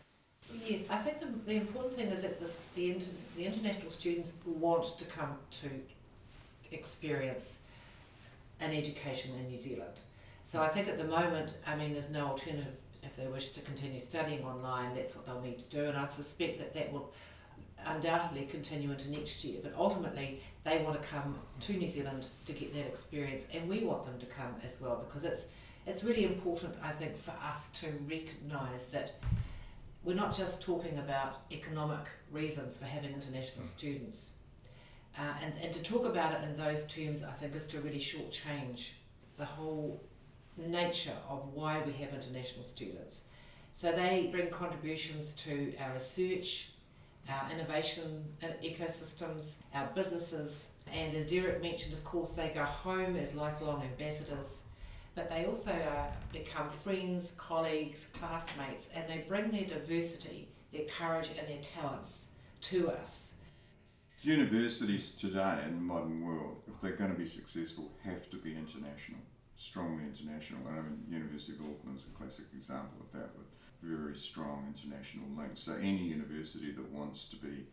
Yes, 0.65 0.87
I 0.89 0.97
think 0.97 1.21
the, 1.21 1.27
the 1.45 1.57
important 1.57 1.95
thing 1.95 2.07
is 2.09 2.23
that 2.23 2.41
this, 2.41 2.61
the, 2.75 2.93
inter, 2.93 3.07
the 3.37 3.45
international 3.45 3.91
students 3.91 4.33
want 4.47 4.99
to 4.99 5.05
come 5.05 5.37
to 5.63 5.69
experience 6.73 7.59
an 8.61 8.73
education 8.73 9.35
in 9.39 9.49
New 9.49 9.57
Zealand. 9.57 9.95
So 10.45 10.63
I 10.63 10.69
think 10.69 10.89
at 10.89 10.99
the 10.99 11.05
moment, 11.05 11.53
I 11.67 11.75
mean, 11.75 11.93
there's 11.93 12.11
no 12.11 12.27
alternative 12.27 12.75
if 13.07 13.17
they 13.17 13.27
wish 13.27 13.51
to 13.51 13.61
continue 13.61 14.01
studying 14.01 14.45
online, 14.45 14.95
that's 14.95 15.15
what 15.15 15.27
they'll 15.27 15.41
need 15.41 15.59
to 15.59 15.77
do, 15.77 15.85
and 15.89 15.97
I 15.97 16.09
suspect 16.09 16.59
that 16.59 16.75
that 16.75 16.93
will 16.93 17.13
undoubtedly 17.87 18.47
continue 18.47 18.91
into 18.91 19.11
next 19.11 19.45
year. 19.45 19.61
But 19.63 19.75
ultimately, 19.77 20.41
they 20.65 20.79
want 20.79 21.01
to 21.01 21.07
come 21.07 21.39
to 21.61 21.73
New 21.75 21.89
Zealand 21.89 22.27
to 22.47 22.53
get 22.53 22.73
that 22.75 22.87
experience, 22.87 23.47
and 23.53 23.69
we 23.69 23.81
want 23.81 24.05
them 24.05 24.19
to 24.19 24.27
come 24.27 24.55
as 24.65 24.81
well 24.81 25.05
because 25.07 25.25
it's 25.25 25.43
it's 25.87 26.03
really 26.03 26.25
important, 26.25 26.75
I 26.83 26.93
think, 26.93 27.15
for 27.19 27.35
us 27.47 27.69
to 27.81 27.87
recognise 28.09 28.87
that 28.87 29.13
we're 30.03 30.17
not 30.17 30.35
just 30.35 30.63
talking 30.63 30.99
about 30.99 31.43
economic 31.53 32.07
reasons 32.33 32.79
for 32.79 32.87
having 32.87 33.13
international 33.13 33.65
hmm. 33.65 33.69
students. 33.69 34.31
Uh, 35.17 35.23
and, 35.43 35.53
and 35.63 35.73
to 35.73 35.83
talk 35.83 36.05
about 36.07 36.33
it 36.33 36.43
in 36.43 36.57
those 36.57 36.87
terms, 36.87 37.23
I 37.23 37.33
think, 37.33 37.55
is 37.55 37.67
to 37.69 37.81
really 37.81 38.01
shortchange 38.01 38.91
the 39.37 39.45
whole 39.45 40.03
nature 40.57 41.17
of 41.29 41.53
why 41.53 41.83
we 41.87 41.93
have 41.93 42.13
international 42.13 42.65
students. 42.65 43.21
So 43.77 43.93
they 43.93 44.29
bring 44.31 44.51
contributions 44.51 45.33
to 45.35 45.75
our 45.81 45.95
research, 45.95 46.71
our 47.29 47.51
innovation 47.51 48.25
ecosystems, 48.63 49.53
our 49.75 49.89
businesses, 49.95 50.67
and 50.93 51.15
as 51.15 51.31
Derek 51.31 51.63
mentioned, 51.63 51.95
of 51.95 52.05
course, 52.05 52.31
they 52.31 52.49
go 52.55 52.65
home 52.65 53.17
as 53.17 53.35
lifelong 53.35 53.83
ambassadors, 53.83 54.59
but 55.15 55.31
they 55.31 55.47
also 55.47 55.71
uh, 55.71 56.07
become 56.33 56.69
friends, 56.69 57.35
colleagues, 57.37 58.09
classmates, 58.13 58.89
and 58.95 59.09
they 59.09 59.25
bring 59.29 59.51
their 59.51 59.65
diversity, 59.65 60.49
their 60.73 60.85
courage, 60.85 61.31
and 61.39 61.49
their 61.49 61.63
talents 61.63 62.27
to 62.61 62.91
us. 62.91 63.29
Universities 64.25 65.13
today 65.13 65.59
in 65.67 65.75
the 65.75 65.81
modern 65.81 66.25
world, 66.25 66.63
if 66.67 66.81
they're 66.81 66.97
going 66.97 67.13
to 67.13 67.19
be 67.19 67.27
successful, 67.27 67.91
have 68.05 68.31
to 68.31 68.37
be 68.37 68.57
international 68.57 69.19
strongly 69.57 70.05
international. 70.05 70.61
And 70.69 70.79
I 70.79 70.83
mean, 70.83 71.05
University 71.09 71.53
of 71.55 71.61
Auckland 71.61 71.97
is 71.97 72.05
a 72.05 72.19
classic 72.19 72.47
example 72.55 72.99
of 73.01 73.13
that 73.19 73.31
with 73.37 73.47
very 73.83 74.17
strong 74.17 74.67
international 74.67 75.27
links. 75.37 75.61
So 75.61 75.75
any 75.75 76.05
university 76.05 76.73
that 76.73 76.91
wants 76.91 77.27
to 77.27 77.37
be 77.37 77.67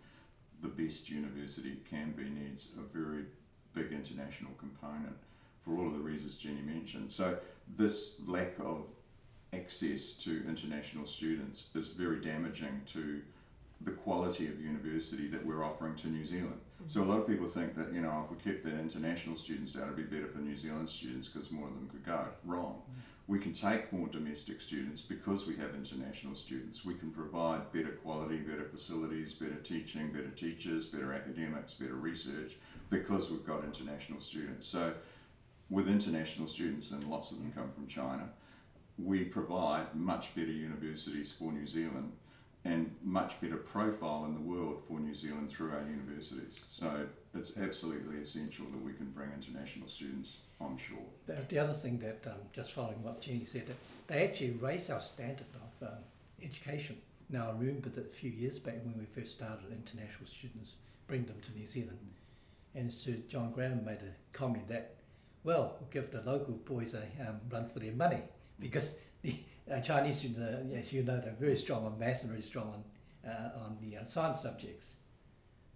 the 0.61 0.67
best 0.67 1.09
university 1.09 1.77
can 1.89 2.11
be 2.11 2.23
needs 2.23 2.69
a 2.77 2.97
very 2.97 3.25
big 3.73 3.91
international 3.91 4.51
component 4.59 5.15
for 5.63 5.75
all 5.75 5.87
of 5.87 5.93
the 5.93 5.99
reasons 5.99 6.37
Jenny 6.37 6.61
mentioned. 6.61 7.11
So 7.11 7.37
this 7.77 8.15
lack 8.27 8.59
of 8.59 8.85
access 9.53 10.13
to 10.13 10.43
international 10.47 11.05
students 11.05 11.67
is 11.75 11.87
very 11.87 12.21
damaging 12.21 12.81
to 12.87 13.21
the 13.83 13.91
quality 13.91 14.47
of 14.47 14.61
university 14.61 15.27
that 15.27 15.45
we're 15.45 15.63
offering 15.63 15.95
to 15.95 16.07
New 16.07 16.25
Zealand. 16.25 16.59
So 16.87 17.01
a 17.01 17.05
lot 17.05 17.19
of 17.19 17.27
people 17.27 17.47
think 17.47 17.75
that 17.75 17.93
you 17.93 18.01
know 18.01 18.25
if 18.25 18.31
we 18.31 18.51
kept 18.51 18.63
the 18.63 18.71
international 18.71 19.35
students 19.35 19.75
out, 19.75 19.83
it'd 19.83 19.95
be 19.95 20.03
better 20.03 20.27
for 20.27 20.39
New 20.39 20.55
Zealand 20.55 20.89
students 20.89 21.27
because 21.27 21.51
more 21.51 21.67
of 21.67 21.73
them 21.73 21.89
could 21.89 22.05
go. 22.05 22.25
Wrong. 22.45 22.81
We 23.27 23.39
can 23.39 23.53
take 23.53 23.93
more 23.93 24.07
domestic 24.07 24.59
students 24.59 25.01
because 25.01 25.47
we 25.47 25.55
have 25.55 25.73
international 25.73 26.35
students. 26.35 26.83
We 26.83 26.95
can 26.95 27.11
provide 27.11 27.71
better 27.71 27.91
quality, 28.03 28.37
better 28.37 28.65
facilities, 28.65 29.33
better 29.33 29.55
teaching, 29.55 30.11
better 30.11 30.31
teachers, 30.31 30.85
better 30.87 31.13
academics, 31.13 31.73
better 31.73 31.95
research 31.95 32.57
because 32.89 33.31
we've 33.31 33.45
got 33.45 33.63
international 33.63 34.19
students. 34.19 34.67
So 34.67 34.93
with 35.69 35.87
international 35.87 36.47
students, 36.47 36.91
and 36.91 37.03
lots 37.05 37.31
of 37.31 37.37
them 37.37 37.53
come 37.55 37.69
from 37.69 37.87
China, 37.87 38.27
we 38.97 39.23
provide 39.23 39.95
much 39.95 40.35
better 40.35 40.51
universities 40.51 41.31
for 41.31 41.51
New 41.51 41.65
Zealand 41.65 42.11
and 42.63 42.95
much 43.03 43.41
better 43.41 43.57
profile 43.57 44.25
in 44.25 44.35
the 44.35 44.41
world 44.41 44.83
for 44.87 44.99
New 44.99 45.15
Zealand 45.15 45.49
through 45.49 45.71
our 45.71 45.81
universities. 45.81 46.61
So 46.69 47.07
it's 47.33 47.57
absolutely 47.57 48.21
essential 48.21 48.65
that 48.71 48.83
we 48.83 48.93
can 48.93 49.07
bring 49.11 49.29
international 49.33 49.87
students 49.87 50.37
on 50.59 50.77
shore. 50.77 50.99
The, 51.25 51.37
the 51.47 51.57
other 51.57 51.73
thing 51.73 51.97
that, 51.99 52.29
um, 52.29 52.37
just 52.53 52.73
following 52.73 53.01
what 53.01 53.21
Jenny 53.21 53.45
said, 53.45 53.73
they 54.07 54.27
actually 54.27 54.51
raise 54.51 54.89
our 54.89 55.01
standard 55.01 55.47
of 55.55 55.87
um, 55.87 56.03
education. 56.43 56.97
Now, 57.29 57.47
I 57.47 57.51
remember 57.51 57.89
that 57.89 58.11
a 58.11 58.13
few 58.13 58.29
years 58.29 58.59
back 58.59 58.75
when 58.83 58.95
we 58.97 59.05
first 59.05 59.33
started 59.33 59.65
international 59.71 60.27
students, 60.27 60.75
bring 61.07 61.25
them 61.25 61.39
to 61.41 61.51
New 61.57 61.65
Zealand, 61.65 61.97
and 62.75 62.93
Sir 62.93 63.15
John 63.27 63.51
Graham 63.51 63.83
made 63.83 64.01
a 64.01 64.37
comment 64.37 64.67
that, 64.67 64.95
well, 65.43 65.77
we'll 65.79 65.89
give 65.89 66.11
the 66.11 66.21
local 66.21 66.53
boys 66.53 66.93
a 66.93 67.03
um, 67.27 67.39
run 67.49 67.67
for 67.67 67.79
their 67.79 67.93
money 67.93 68.21
because 68.59 68.91
the 69.23 69.35
Chinese 69.79 70.17
students, 70.17 70.39
uh, 70.39 70.77
as 70.77 70.91
you 70.91 71.03
know, 71.03 71.19
they're 71.19 71.35
very 71.39 71.55
strong 71.55 71.85
on 71.85 71.97
maths 71.97 72.23
and 72.23 72.31
very 72.31 72.41
strong 72.41 72.83
on, 73.25 73.31
uh, 73.31 73.63
on 73.63 73.77
the 73.81 73.97
uh, 73.97 74.03
science 74.03 74.41
subjects. 74.41 74.95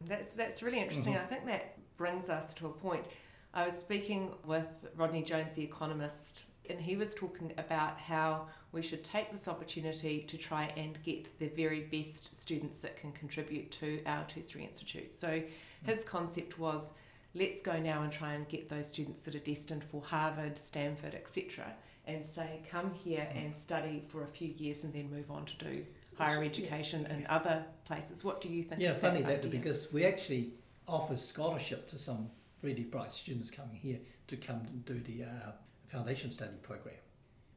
That's, 0.01 0.33
that's 0.33 0.61
really 0.61 0.79
interesting. 0.79 1.13
Mm-hmm. 1.13 1.23
I 1.23 1.27
think 1.27 1.45
that 1.45 1.77
brings 1.97 2.29
us 2.29 2.53
to 2.55 2.67
a 2.67 2.69
point. 2.69 3.05
I 3.53 3.65
was 3.65 3.77
speaking 3.77 4.33
with 4.45 4.87
Rodney 4.97 5.23
Jones, 5.23 5.55
the 5.55 5.63
economist, 5.63 6.41
and 6.69 6.79
he 6.79 6.97
was 6.97 7.13
talking 7.13 7.53
about 7.57 7.97
how 7.97 8.47
we 8.73 8.81
should 8.81 9.03
take 9.03 9.31
this 9.31 9.47
opportunity 9.47 10.21
to 10.23 10.37
try 10.37 10.73
and 10.75 11.01
get 11.03 11.39
the 11.39 11.47
very 11.47 11.81
best 11.81 12.35
students 12.35 12.79
that 12.79 12.97
can 12.97 13.13
contribute 13.13 13.71
to 13.71 14.01
our 14.05 14.25
tertiary 14.25 14.65
institutes. 14.65 15.17
So 15.17 15.41
his 15.85 16.03
concept 16.03 16.59
was 16.59 16.93
let's 17.33 17.61
go 17.61 17.79
now 17.79 18.01
and 18.01 18.11
try 18.11 18.33
and 18.33 18.47
get 18.49 18.67
those 18.67 18.87
students 18.87 19.21
that 19.21 19.35
are 19.35 19.39
destined 19.39 19.83
for 19.85 20.01
Harvard, 20.01 20.59
Stanford, 20.59 21.15
etc 21.15 21.75
and 22.07 22.25
say, 22.25 22.61
come 22.69 22.93
here 22.93 23.27
and 23.33 23.55
study 23.55 24.03
for 24.07 24.23
a 24.23 24.27
few 24.27 24.49
years 24.49 24.83
and 24.83 24.93
then 24.93 25.09
move 25.09 25.31
on 25.31 25.45
to 25.45 25.71
do 25.71 25.85
higher 26.17 26.43
education 26.43 27.05
in 27.07 27.25
other 27.27 27.65
places. 27.85 28.23
What 28.23 28.41
do 28.41 28.49
you 28.49 28.63
think? 28.63 28.81
Yeah, 28.81 28.95
funny 28.95 29.21
that, 29.21 29.41
that 29.41 29.51
because 29.51 29.91
we 29.91 30.05
actually 30.05 30.53
offer 30.87 31.17
scholarship 31.17 31.89
to 31.89 31.99
some 31.99 32.29
really 32.61 32.83
bright 32.83 33.13
students 33.13 33.51
coming 33.51 33.75
here 33.75 33.99
to 34.27 34.37
come 34.37 34.61
and 34.67 34.85
do 34.85 34.99
the 34.99 35.23
uh, 35.23 35.51
foundation 35.87 36.31
study 36.31 36.55
program, 36.61 36.95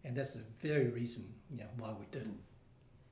and 0.05 0.17
that's 0.17 0.35
the 0.35 0.43
very 0.61 0.89
reason 0.89 1.25
you 1.51 1.59
know, 1.59 1.67
why 1.79 1.93
we 1.99 2.07
did. 2.11 2.29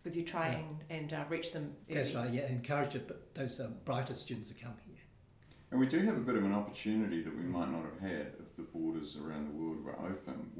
Because 0.02 0.16
you 0.16 0.24
try 0.24 0.50
yeah. 0.50 0.58
and, 0.58 0.84
and 0.90 1.12
uh, 1.12 1.24
reach 1.28 1.52
them. 1.52 1.74
Early. 1.90 2.02
That's 2.02 2.14
right. 2.14 2.32
Yeah, 2.32 2.46
encourage 2.46 2.94
it, 2.94 3.08
but 3.08 3.34
those 3.34 3.58
um, 3.60 3.74
brighter 3.84 4.14
students 4.14 4.50
to 4.50 4.54
come 4.54 4.74
here. 4.86 4.94
And 5.70 5.80
we 5.80 5.86
do 5.86 5.98
have 6.06 6.16
a 6.16 6.20
bit 6.20 6.36
of 6.36 6.44
an 6.44 6.52
opportunity 6.52 7.22
that 7.22 7.36
we 7.36 7.42
might 7.42 7.72
not 7.72 7.82
have 7.82 7.98
had 7.98 8.32
if 8.40 8.54
the 8.56 8.62
borders 8.62 9.16
around 9.16 9.48
the 9.48 9.60
world 9.60 9.84
were 9.84 9.98
open 9.98 10.34
with 10.54 10.55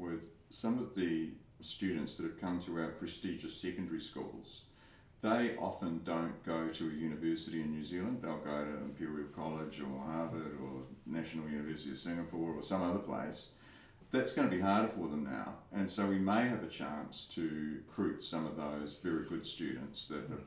some 0.49 0.79
of 0.79 0.95
the 0.95 1.31
students 1.61 2.17
that 2.17 2.23
have 2.23 2.39
come 2.39 2.59
to 2.61 2.77
our 2.79 2.89
prestigious 2.89 3.55
secondary 3.59 3.99
schools, 3.99 4.63
they 5.21 5.55
often 5.57 6.01
don't 6.03 6.43
go 6.45 6.67
to 6.67 6.89
a 6.89 6.93
university 6.93 7.61
in 7.61 7.71
New 7.71 7.83
Zealand. 7.83 8.19
They'll 8.21 8.37
go 8.37 8.63
to 8.63 8.83
Imperial 8.83 9.29
College 9.35 9.81
or 9.81 9.99
Harvard 9.99 10.57
or 10.61 10.83
National 11.05 11.49
University 11.49 11.91
of 11.91 11.97
Singapore 11.97 12.53
or 12.53 12.61
some 12.61 12.83
other 12.83 12.99
place. 12.99 13.49
That's 14.11 14.31
going 14.31 14.49
to 14.49 14.55
be 14.55 14.61
harder 14.61 14.87
for 14.87 15.09
them 15.09 15.25
now, 15.25 15.55
and 15.73 15.89
so 15.89 16.05
we 16.05 16.17
may 16.17 16.47
have 16.47 16.63
a 16.63 16.67
chance 16.67 17.25
to 17.33 17.75
recruit 17.75 18.23
some 18.23 18.45
of 18.45 18.55
those 18.55 18.99
very 19.03 19.25
good 19.25 19.45
students 19.45 20.07
that 20.07 20.29
have 20.29 20.45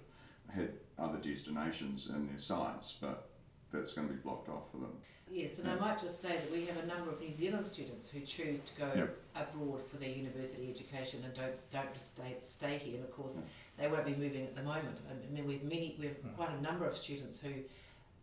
had 0.48 0.72
other 0.98 1.18
destinations 1.18 2.08
in 2.08 2.26
their 2.26 2.38
sights, 2.38 2.96
but 2.98 3.28
that's 3.70 3.92
going 3.92 4.08
to 4.08 4.14
be 4.14 4.20
blocked 4.20 4.48
off 4.48 4.70
for 4.70 4.78
them. 4.78 4.92
Yes, 5.30 5.50
and 5.58 5.70
I 5.70 5.76
might 5.76 6.00
just 6.00 6.20
say 6.20 6.30
that 6.30 6.50
we 6.50 6.66
have 6.66 6.76
a 6.76 6.86
number 6.86 7.10
of 7.10 7.20
New 7.20 7.30
Zealand 7.30 7.64
students 7.64 8.10
who 8.10 8.20
choose 8.20 8.62
to 8.62 8.74
go 8.74 8.90
yep. 8.96 9.16
abroad 9.36 9.80
for 9.88 9.96
their 9.96 10.08
university 10.08 10.68
education 10.68 11.22
and 11.24 11.32
don't 11.34 11.56
don't 11.70 11.94
just 11.94 12.16
stay 12.16 12.36
stay 12.42 12.78
here. 12.78 12.96
And 12.96 13.04
of 13.04 13.12
course, 13.12 13.36
they 13.78 13.86
won't 13.86 14.06
be 14.06 14.14
moving 14.14 14.42
at 14.42 14.56
the 14.56 14.62
moment. 14.62 14.98
I 15.08 15.32
mean, 15.32 15.46
we've 15.46 15.62
many 15.62 15.96
we've 16.00 16.16
quite 16.36 16.50
a 16.50 16.60
number 16.60 16.84
of 16.84 16.96
students 16.96 17.40
who 17.40 17.50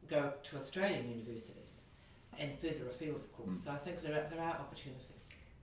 go 0.10 0.34
to 0.44 0.56
Australian 0.58 1.10
universities 1.10 1.82
and 2.38 2.52
further 2.60 2.90
afield, 2.90 3.16
of 3.16 3.38
course. 3.38 3.56
Mm. 3.56 3.64
So 3.64 3.72
I 3.72 3.78
think 3.78 4.02
there 4.02 4.14
are, 4.14 4.30
there 4.30 4.44
are 4.44 4.56
opportunities. 4.56 5.06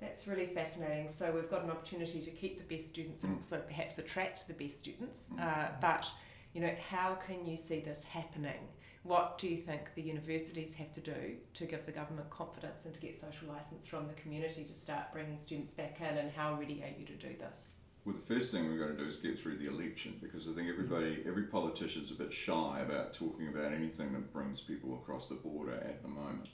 That's 0.00 0.26
really 0.26 0.46
fascinating. 0.46 1.10
So 1.10 1.30
we've 1.30 1.50
got 1.50 1.62
an 1.62 1.70
opportunity 1.70 2.20
to 2.20 2.30
keep 2.30 2.58
the 2.58 2.74
best 2.74 2.88
students 2.88 3.22
and 3.22 3.34
mm. 3.34 3.36
also 3.36 3.60
perhaps 3.60 3.98
attract 3.98 4.48
the 4.48 4.54
best 4.54 4.78
students. 4.78 5.30
Mm. 5.34 5.40
Uh, 5.40 5.68
but 5.80 6.06
you 6.54 6.60
know, 6.60 6.74
how 6.90 7.16
can 7.26 7.46
you 7.46 7.56
see 7.56 7.80
this 7.80 8.02
happening? 8.04 8.68
What 9.04 9.36
do 9.36 9.48
you 9.48 9.58
think 9.58 9.94
the 9.94 10.02
universities 10.02 10.72
have 10.76 10.90
to 10.92 11.00
do 11.02 11.36
to 11.52 11.66
give 11.66 11.84
the 11.84 11.92
government 11.92 12.30
confidence 12.30 12.86
and 12.86 12.94
to 12.94 13.00
get 13.02 13.20
social 13.20 13.48
licence 13.48 13.86
from 13.86 14.08
the 14.08 14.14
community 14.14 14.64
to 14.64 14.72
start 14.72 15.12
bringing 15.12 15.36
students 15.36 15.74
back 15.74 16.00
in, 16.00 16.16
and 16.16 16.32
how 16.32 16.54
ready 16.54 16.82
are 16.82 16.98
you 16.98 17.04
to 17.04 17.12
do 17.12 17.36
this? 17.38 17.80
Well, 18.06 18.14
the 18.14 18.22
first 18.22 18.50
thing 18.50 18.66
we've 18.66 18.80
got 18.80 18.86
to 18.86 18.96
do 18.96 19.04
is 19.04 19.16
get 19.16 19.38
through 19.38 19.58
the 19.58 19.68
election 19.68 20.18
because 20.22 20.48
I 20.48 20.52
think 20.54 20.70
everybody, 20.70 21.22
every 21.26 21.42
politician's 21.42 22.12
a 22.12 22.14
bit 22.14 22.32
shy 22.32 22.80
about 22.80 23.12
talking 23.12 23.48
about 23.48 23.74
anything 23.74 24.14
that 24.14 24.32
brings 24.32 24.62
people 24.62 24.94
across 24.94 25.28
the 25.28 25.34
border 25.34 25.74
at 25.74 26.00
the 26.00 26.08
moment. 26.08 26.48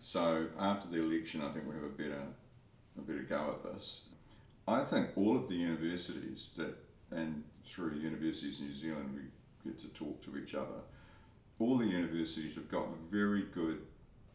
So 0.00 0.46
after 0.56 0.86
the 0.88 1.00
election, 1.00 1.42
I 1.42 1.50
think 1.50 1.66
we 1.66 1.74
have 1.74 1.82
a 1.82 1.88
better, 1.88 2.22
a 2.96 3.00
better 3.00 3.26
go 3.28 3.56
at 3.56 3.72
this. 3.72 4.04
I 4.68 4.84
think 4.84 5.08
all 5.16 5.36
of 5.36 5.48
the 5.48 5.56
universities 5.56 6.52
that, 6.58 6.76
and 7.10 7.42
through 7.64 7.94
Universities 7.94 8.60
New 8.60 8.72
Zealand, 8.72 9.18
we 9.64 9.68
get 9.68 9.80
to 9.80 9.88
talk 9.88 10.22
to 10.22 10.38
each 10.38 10.54
other 10.54 10.82
all 11.58 11.76
the 11.76 11.86
universities 11.86 12.54
have 12.54 12.70
got 12.70 12.86
very 13.10 13.42
good 13.54 13.82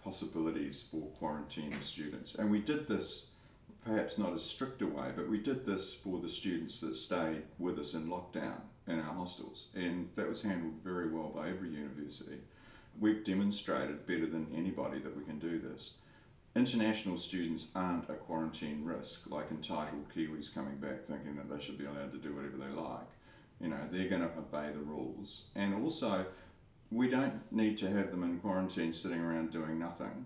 possibilities 0.04 0.84
for 0.92 1.08
quarantining 1.22 1.82
students. 1.84 2.36
And 2.36 2.52
we 2.52 2.60
did 2.60 2.88
this, 2.88 3.28
perhaps 3.86 4.18
not 4.18 4.34
as 4.34 4.44
strict 4.44 4.82
a 4.82 4.88
way, 4.88 5.12
but 5.16 5.30
we 5.30 5.38
did 5.38 5.66
this 5.66 5.94
for 5.94 6.20
the 6.20 6.30
students 6.30 6.82
that 6.82 6.96
stayed 6.96 7.44
with 7.58 7.80
us 7.80 7.94
in 7.94 8.08
lockdown. 8.08 8.62
in 8.88 9.00
our 9.00 9.14
hostels, 9.14 9.68
and 9.74 10.10
that 10.16 10.28
was 10.28 10.42
handled 10.42 10.74
very 10.84 11.08
well 11.10 11.32
by 11.34 11.50
every 11.50 11.70
university. 11.70 12.40
We've 13.00 13.24
demonstrated 13.24 14.06
better 14.06 14.28
than 14.28 14.48
anybody 14.56 15.00
that 15.00 15.16
we 15.16 15.24
can 15.24 15.40
do 15.40 15.60
this. 15.60 15.94
International 16.56 17.18
students 17.18 17.68
aren't 17.74 18.10
a 18.10 18.14
quarantine 18.14 18.84
risk, 18.84 19.30
like 19.30 19.50
entitled 19.50 20.06
Kiwis 20.16 20.54
coming 20.54 20.76
back 20.78 21.06
thinking 21.06 21.36
that 21.38 21.50
they 21.50 21.64
should 21.64 21.78
be 21.78 21.86
allowed 21.86 22.12
to 22.12 22.20
do 22.20 22.36
whatever 22.36 22.58
they 22.58 22.70
like. 22.70 23.08
You 23.60 23.70
know, 23.70 23.80
they're 23.90 24.10
going 24.10 24.22
to 24.22 24.38
obey 24.38 24.72
the 24.72 24.80
rules. 24.80 25.46
And 25.56 25.82
also, 25.82 26.26
we 26.94 27.10
don't 27.10 27.52
need 27.52 27.78
to 27.78 27.90
have 27.90 28.12
them 28.12 28.24
in 28.24 28.40
quarantine 28.40 28.94
sitting 28.94 29.20
around 29.20 29.52
doing 29.52 29.80
nothing. 29.80 30.26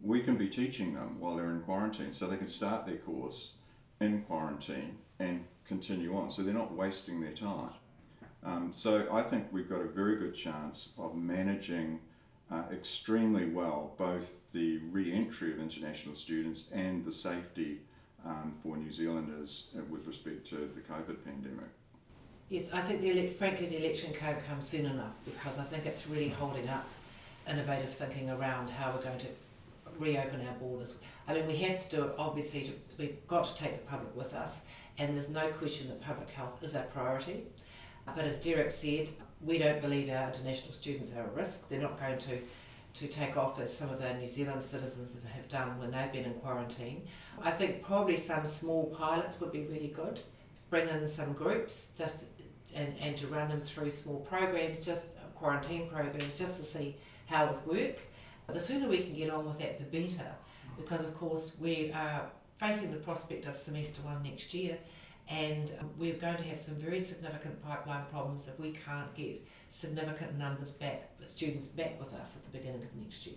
We 0.00 0.20
can 0.22 0.36
be 0.36 0.48
teaching 0.48 0.94
them 0.94 1.18
while 1.18 1.36
they're 1.36 1.50
in 1.50 1.62
quarantine 1.62 2.12
so 2.12 2.26
they 2.26 2.36
can 2.36 2.46
start 2.46 2.86
their 2.86 2.96
course 2.96 3.52
in 4.00 4.22
quarantine 4.22 4.98
and 5.18 5.44
continue 5.66 6.16
on. 6.16 6.30
So 6.30 6.42
they're 6.42 6.54
not 6.54 6.72
wasting 6.72 7.20
their 7.20 7.32
time. 7.32 7.70
Um, 8.44 8.70
so 8.72 9.08
I 9.10 9.22
think 9.22 9.46
we've 9.50 9.68
got 9.68 9.80
a 9.80 9.88
very 9.88 10.16
good 10.16 10.34
chance 10.34 10.90
of 10.98 11.16
managing 11.16 12.00
uh, 12.50 12.64
extremely 12.70 13.46
well 13.46 13.94
both 13.96 14.32
the 14.52 14.78
re-entry 14.90 15.52
of 15.52 15.58
international 15.58 16.14
students 16.14 16.66
and 16.72 17.04
the 17.04 17.12
safety 17.12 17.80
um, 18.24 18.54
for 18.62 18.76
New 18.76 18.92
Zealanders 18.92 19.68
uh, 19.76 19.82
with 19.90 20.06
respect 20.06 20.46
to 20.48 20.56
the 20.56 20.80
COVID 20.80 21.24
pandemic. 21.24 21.70
Yes, 22.48 22.70
I 22.72 22.80
think 22.80 23.00
the 23.00 23.10
ele- 23.10 23.32
frankly 23.32 23.66
the 23.66 23.84
election 23.84 24.12
can't 24.12 24.38
come 24.46 24.60
soon 24.60 24.86
enough 24.86 25.14
because 25.24 25.58
I 25.58 25.64
think 25.64 25.86
it's 25.86 26.06
really 26.06 26.28
holding 26.28 26.68
up 26.68 26.86
innovative 27.48 27.90
thinking 27.92 28.30
around 28.30 28.70
how 28.70 28.92
we're 28.92 29.02
going 29.02 29.18
to 29.18 29.26
reopen 29.98 30.46
our 30.46 30.54
borders. 30.54 30.94
I 31.26 31.34
mean, 31.34 31.46
we 31.46 31.56
have 31.58 31.88
to 31.88 31.96
do 31.96 32.04
it 32.04 32.14
obviously. 32.18 32.62
To, 32.64 32.72
we've 32.98 33.26
got 33.26 33.44
to 33.44 33.54
take 33.56 33.72
the 33.72 33.90
public 33.90 34.14
with 34.14 34.34
us, 34.34 34.60
and 34.98 35.14
there's 35.14 35.28
no 35.28 35.48
question 35.48 35.88
that 35.88 36.00
public 36.02 36.30
health 36.30 36.62
is 36.62 36.74
our 36.74 36.84
priority. 36.84 37.44
But 38.06 38.24
as 38.24 38.38
Derek 38.38 38.70
said, 38.70 39.08
we 39.40 39.58
don't 39.58 39.80
believe 39.80 40.10
our 40.10 40.28
international 40.28 40.72
students 40.72 41.12
are 41.14 41.20
at 41.22 41.34
risk. 41.34 41.68
They're 41.68 41.80
not 41.80 41.98
going 41.98 42.18
to, 42.18 42.38
to 42.94 43.06
take 43.08 43.36
off 43.38 43.58
as 43.58 43.74
some 43.74 43.88
of 43.90 44.02
our 44.02 44.12
New 44.14 44.26
Zealand 44.26 44.62
citizens 44.62 45.16
have 45.34 45.48
done 45.48 45.78
when 45.78 45.90
they've 45.90 46.12
been 46.12 46.24
in 46.24 46.34
quarantine. 46.34 47.06
I 47.42 47.50
think 47.50 47.82
probably 47.82 48.18
some 48.18 48.44
small 48.44 48.94
pilots 48.94 49.40
would 49.40 49.52
be 49.52 49.62
really 49.62 49.88
good. 49.88 50.20
Bring 50.70 50.88
in 50.88 51.06
some 51.08 51.32
groups 51.32 51.88
just 51.96 52.24
and, 52.74 52.94
and 53.00 53.16
to 53.16 53.26
run 53.26 53.48
them 53.48 53.60
through 53.60 53.90
small 53.90 54.20
programs, 54.20 54.84
just 54.84 55.04
quarantine 55.34 55.88
programs, 55.88 56.38
just 56.38 56.56
to 56.56 56.62
see 56.62 56.96
how 57.26 57.46
it 57.46 57.52
would 57.66 57.78
work. 57.78 58.00
The 58.48 58.60
sooner 58.60 58.88
we 58.88 58.98
can 58.98 59.14
get 59.14 59.30
on 59.30 59.46
with 59.46 59.58
that, 59.58 59.78
the 59.78 60.00
better, 60.00 60.30
because 60.76 61.04
of 61.04 61.14
course 61.14 61.52
we 61.60 61.92
are 61.92 62.30
facing 62.58 62.90
the 62.90 62.98
prospect 62.98 63.46
of 63.46 63.56
semester 63.56 64.02
one 64.02 64.22
next 64.22 64.54
year 64.54 64.78
and 65.28 65.72
um, 65.80 65.90
we're 65.98 66.14
going 66.14 66.36
to 66.36 66.44
have 66.44 66.58
some 66.58 66.74
very 66.74 67.00
significant 67.00 67.62
pipeline 67.62 68.04
problems 68.10 68.48
if 68.48 68.58
we 68.60 68.72
can't 68.72 69.12
get 69.14 69.40
significant 69.70 70.38
numbers 70.38 70.70
back, 70.70 71.08
students 71.22 71.66
back 71.66 71.98
with 71.98 72.12
us 72.14 72.34
at 72.36 72.44
the 72.44 72.58
beginning 72.58 72.82
of 72.82 72.94
next 72.96 73.26
year. 73.26 73.36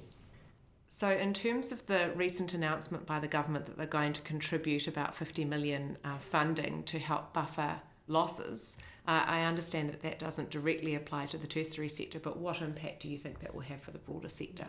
So, 0.90 1.10
in 1.10 1.34
terms 1.34 1.72
of 1.72 1.86
the 1.88 2.12
recent 2.16 2.54
announcement 2.54 3.06
by 3.06 3.20
the 3.20 3.28
government 3.28 3.66
that 3.66 3.78
they're 3.78 3.86
going 3.86 4.14
to 4.14 4.22
contribute 4.22 4.88
about 4.88 5.16
50 5.16 5.46
million 5.46 5.98
uh, 6.04 6.18
funding 6.18 6.84
to 6.84 7.00
help 7.00 7.34
buffer 7.34 7.82
losses, 8.08 8.78
uh, 9.08 9.24
I 9.26 9.44
understand 9.44 9.90
that 9.90 10.02
that 10.02 10.20
doesn't 10.20 10.50
directly 10.50 10.96
apply 10.96 11.28
to 11.28 11.38
the 11.38 11.48
tertiary 11.48 11.88
sector, 11.88 12.20
but 12.20 12.38
what 12.38 12.62
impact 12.62 13.02
do 13.02 13.08
you 13.08 13.18
think 13.18 13.40
that 13.40 13.54
will 13.54 13.62
have 13.62 13.82
for 13.82 13.92
the 13.92 14.00
broader 14.00 14.30
sector? 14.30 14.68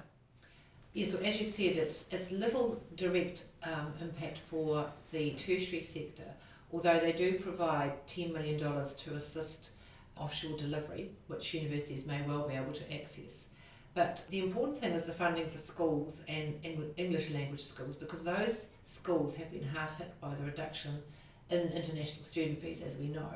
Yes, 0.94 1.12
so 1.12 1.18
as 1.18 1.40
you 1.40 1.50
said, 1.50 1.76
it's, 1.76 2.04
it's 2.10 2.30
little 2.30 2.82
direct 2.96 3.44
um, 3.62 3.92
impact 4.00 4.38
for 4.38 4.90
the 5.10 5.30
tertiary 5.32 5.80
sector 5.80 6.24
although 6.72 6.98
they 6.98 7.12
do 7.12 7.34
provide 7.34 8.06
$10 8.06 8.32
million 8.32 8.58
to 8.58 9.14
assist 9.14 9.70
offshore 10.16 10.56
delivery, 10.56 11.12
which 11.28 11.54
universities 11.54 12.06
may 12.06 12.20
well 12.22 12.46
be 12.46 12.54
able 12.54 12.72
to 12.72 12.94
access. 12.94 13.46
But 13.94 14.24
the 14.28 14.40
important 14.40 14.78
thing 14.78 14.92
is 14.92 15.04
the 15.04 15.12
funding 15.12 15.48
for 15.48 15.58
schools 15.58 16.22
and 16.28 16.54
English 16.96 17.30
language 17.30 17.62
schools 17.62 17.94
because 17.94 18.22
those 18.22 18.68
schools 18.84 19.36
have 19.36 19.50
been 19.50 19.66
hard 19.68 19.90
hit 19.92 20.20
by 20.20 20.34
the 20.34 20.44
reduction 20.44 21.02
in 21.50 21.68
international 21.68 22.24
student 22.24 22.60
fees, 22.60 22.82
as 22.82 22.96
we 22.96 23.08
know. 23.08 23.32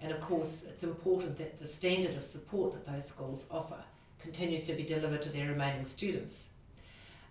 And 0.00 0.12
of 0.12 0.20
course, 0.20 0.64
it's 0.68 0.82
important 0.82 1.36
that 1.36 1.58
the 1.58 1.66
standard 1.66 2.16
of 2.16 2.22
support 2.22 2.72
that 2.72 2.84
those 2.84 3.06
schools 3.06 3.46
offer 3.50 3.82
continues 4.20 4.62
to 4.64 4.74
be 4.74 4.82
delivered 4.82 5.22
to 5.22 5.28
their 5.28 5.48
remaining 5.48 5.84
students. 5.84 6.48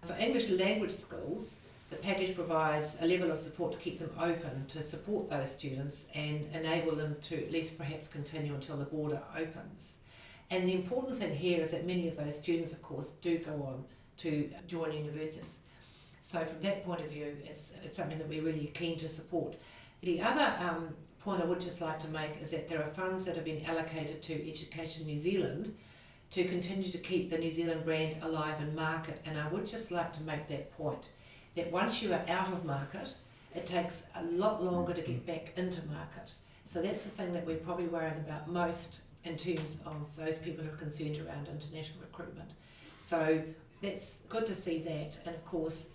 For 0.04 0.15
English 0.19 0.49
language 0.49 0.91
schools, 0.91 1.56
the 1.89 1.95
package 1.97 2.36
provides 2.36 2.97
a 2.99 3.06
level 3.06 3.32
of 3.32 3.38
support 3.38 3.71
to 3.73 3.78
keep 3.78 3.99
them 3.99 4.12
open 4.19 4.65
to 4.69 4.82
support 4.82 5.30
those 5.30 5.51
students 5.51 6.06
and 6.13 6.47
enable 6.54 6.95
them 6.95 7.17
to 7.21 7.36
at 7.38 7.51
least 7.51 7.78
perhaps 7.78 8.08
continue 8.08 8.54
until 8.54 8.78
the 8.78 8.86
border 8.86 9.21
opens. 9.38 9.93
And 10.49 10.67
the 10.67 10.73
important 10.73 11.19
thing 11.19 11.36
here 11.36 11.62
is 11.62 11.69
that 11.71 11.86
many 11.86 12.08
of 12.08 12.17
those 12.17 12.38
students, 12.38 12.73
of 12.73 12.82
course, 12.82 13.10
do 13.21 13.38
go 13.39 13.51
on 13.51 13.84
to 14.17 14.49
join 14.67 14.91
universities. 14.93 15.60
So, 16.21 16.43
from 16.43 16.60
that 16.62 16.84
point 16.84 17.01
of 17.01 17.10
view, 17.12 17.38
it's, 17.43 17.71
it's 17.84 17.97
something 17.97 18.17
that 18.17 18.28
we're 18.28 18.41
really 18.41 18.67
keen 18.73 18.97
to 18.97 19.08
support. 19.08 19.56
The 20.01 20.21
other 20.21 20.54
um, 20.60 20.95
point 21.25 21.41
I 21.41 21.45
would 21.45 21.59
just 21.59 21.81
like 21.81 21.99
to 22.01 22.07
make 22.09 22.39
is 22.39 22.51
that 22.51 22.67
there 22.67 22.79
are 22.79 22.88
funds 22.88 23.25
that 23.25 23.35
have 23.35 23.43
been 23.43 23.65
allocated 23.65 24.21
to 24.21 24.47
Education 24.47 25.07
New 25.07 25.19
Zealand 25.19 25.75
to 26.29 26.43
continue 26.45 26.91
to 26.91 26.99
keep 26.99 27.31
the 27.31 27.38
New 27.39 27.49
Zealand 27.49 27.83
brand 27.83 28.15
alive 28.21 28.59
and 28.59 28.75
market. 28.75 29.19
And 29.25 29.35
I 29.39 29.47
would 29.47 29.65
just 29.65 29.89
like 29.89 30.13
to 30.13 30.23
make 30.23 30.47
that 30.49 30.71
point 30.77 31.09
that 31.55 31.71
once 31.71 32.03
you 32.03 32.13
are 32.13 32.21
out 32.29 32.49
of 32.49 32.63
market, 32.63 33.15
it 33.55 33.65
takes 33.65 34.03
a 34.15 34.23
lot 34.23 34.63
longer 34.63 34.93
to 34.93 35.01
get 35.01 35.25
back 35.25 35.53
into 35.57 35.81
market. 35.88 36.35
So 36.63 36.81
that's 36.83 37.03
the 37.03 37.09
thing 37.09 37.33
that 37.33 37.45
we're 37.45 37.57
probably 37.57 37.88
worrying 37.88 38.19
about 38.19 38.47
most 38.47 39.01
in 39.23 39.35
terms 39.35 39.77
of 39.83 40.15
those 40.15 40.38
people 40.38 40.63
who 40.63 40.69
are 40.69 40.77
concerned 40.77 41.17
around 41.17 41.47
international 41.47 42.01
recruitment. 42.01 42.51
So 42.99 43.41
that's 43.81 44.17
good 44.29 44.45
to 44.45 44.53
see 44.53 44.77
that. 44.79 45.17
And 45.25 45.35
of 45.35 45.43
course, 45.43 45.88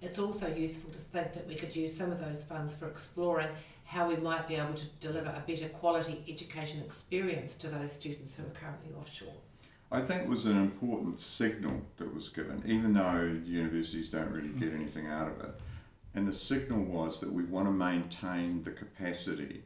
it's 0.00 0.18
also 0.18 0.48
useful 0.48 0.90
to 0.90 0.98
think 0.98 1.34
that 1.34 1.46
we 1.46 1.56
could 1.56 1.76
use 1.76 1.94
some 1.94 2.10
of 2.10 2.24
those 2.24 2.42
funds 2.42 2.74
for 2.74 2.88
exploring 2.88 3.48
how 3.92 4.08
we 4.08 4.16
might 4.16 4.48
be 4.48 4.54
able 4.54 4.72
to 4.72 4.86
deliver 5.00 5.28
a 5.28 5.42
better 5.46 5.68
quality 5.68 6.24
education 6.26 6.80
experience 6.80 7.54
to 7.54 7.68
those 7.68 7.92
students 7.92 8.34
who 8.34 8.42
are 8.42 8.50
currently 8.50 8.90
offshore. 8.98 9.34
I 9.90 10.00
think 10.00 10.22
it 10.22 10.28
was 10.28 10.46
an 10.46 10.56
important 10.56 11.20
signal 11.20 11.82
that 11.98 12.14
was 12.14 12.30
given, 12.30 12.62
even 12.64 12.94
though 12.94 13.38
the 13.44 13.50
universities 13.50 14.08
don't 14.08 14.30
really 14.30 14.48
mm. 14.48 14.60
get 14.60 14.72
anything 14.72 15.08
out 15.08 15.28
of 15.28 15.38
it. 15.40 15.60
And 16.14 16.26
the 16.26 16.32
signal 16.32 16.82
was 16.82 17.20
that 17.20 17.30
we 17.30 17.44
want 17.44 17.66
to 17.66 17.70
maintain 17.72 18.62
the 18.62 18.70
capacity 18.70 19.62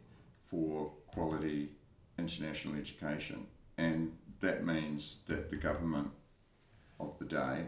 for 0.51 0.91
quality 1.07 1.69
international 2.19 2.75
education. 2.75 3.47
And 3.79 4.13
that 4.41 4.67
means 4.67 5.21
that 5.29 5.51
the 5.51 5.57
government 5.57 6.11
of 6.99 7.17
the 7.21 7.27
day, 7.27 7.67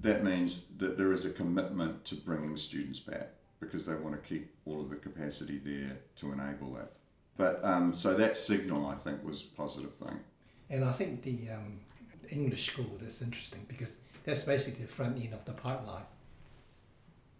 that 0.00 0.24
means 0.24 0.66
that 0.78 0.98
there 0.98 1.12
is 1.12 1.24
a 1.24 1.30
commitment 1.30 2.04
to 2.06 2.16
bringing 2.16 2.56
students 2.56 2.98
back 2.98 3.28
because 3.62 3.86
they 3.86 3.94
want 3.94 4.20
to 4.20 4.28
keep 4.28 4.52
all 4.66 4.82
of 4.82 4.90
the 4.90 4.96
capacity 4.96 5.58
there 5.64 5.96
to 6.16 6.32
enable 6.32 6.74
that. 6.74 6.92
But 7.36 7.64
um, 7.64 7.94
so 7.94 8.14
that 8.14 8.36
signal, 8.36 8.86
I 8.86 8.96
think, 8.96 9.24
was 9.24 9.42
a 9.42 9.56
positive 9.56 9.94
thing. 9.94 10.20
And 10.68 10.84
I 10.84 10.92
think 10.92 11.22
the 11.22 11.50
um, 11.50 11.80
English 12.28 12.66
school 12.66 12.98
that's 13.00 13.22
interesting 13.22 13.64
because 13.68 13.96
that's 14.24 14.44
basically 14.44 14.84
the 14.84 14.92
front 14.92 15.16
end 15.16 15.32
of 15.32 15.44
the 15.44 15.52
pipeline. 15.52 16.04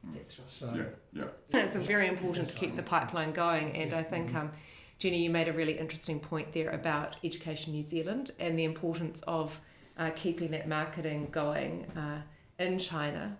That's 0.04 0.38
right. 0.38 0.50
So, 0.50 0.72
yeah, 0.74 0.82
yeah. 1.12 1.30
So 1.48 1.58
it's 1.58 1.74
very 1.74 2.08
important 2.08 2.48
to 2.48 2.54
keep 2.54 2.74
the 2.74 2.82
pipeline 2.82 3.32
going, 3.32 3.76
and 3.76 3.92
I 3.92 4.02
think. 4.02 4.34
Um, 4.34 4.52
Jenny, 4.98 5.24
you 5.24 5.30
made 5.30 5.48
a 5.48 5.52
really 5.52 5.76
interesting 5.76 6.20
point 6.20 6.52
there 6.52 6.70
about 6.70 7.16
Education 7.24 7.72
New 7.72 7.82
Zealand 7.82 8.30
and 8.38 8.56
the 8.56 8.62
importance 8.62 9.20
of 9.26 9.60
uh, 9.98 10.10
keeping 10.14 10.52
that 10.52 10.68
marketing 10.68 11.26
going 11.32 11.86
uh, 11.96 12.22
in 12.60 12.78
China 12.78 13.36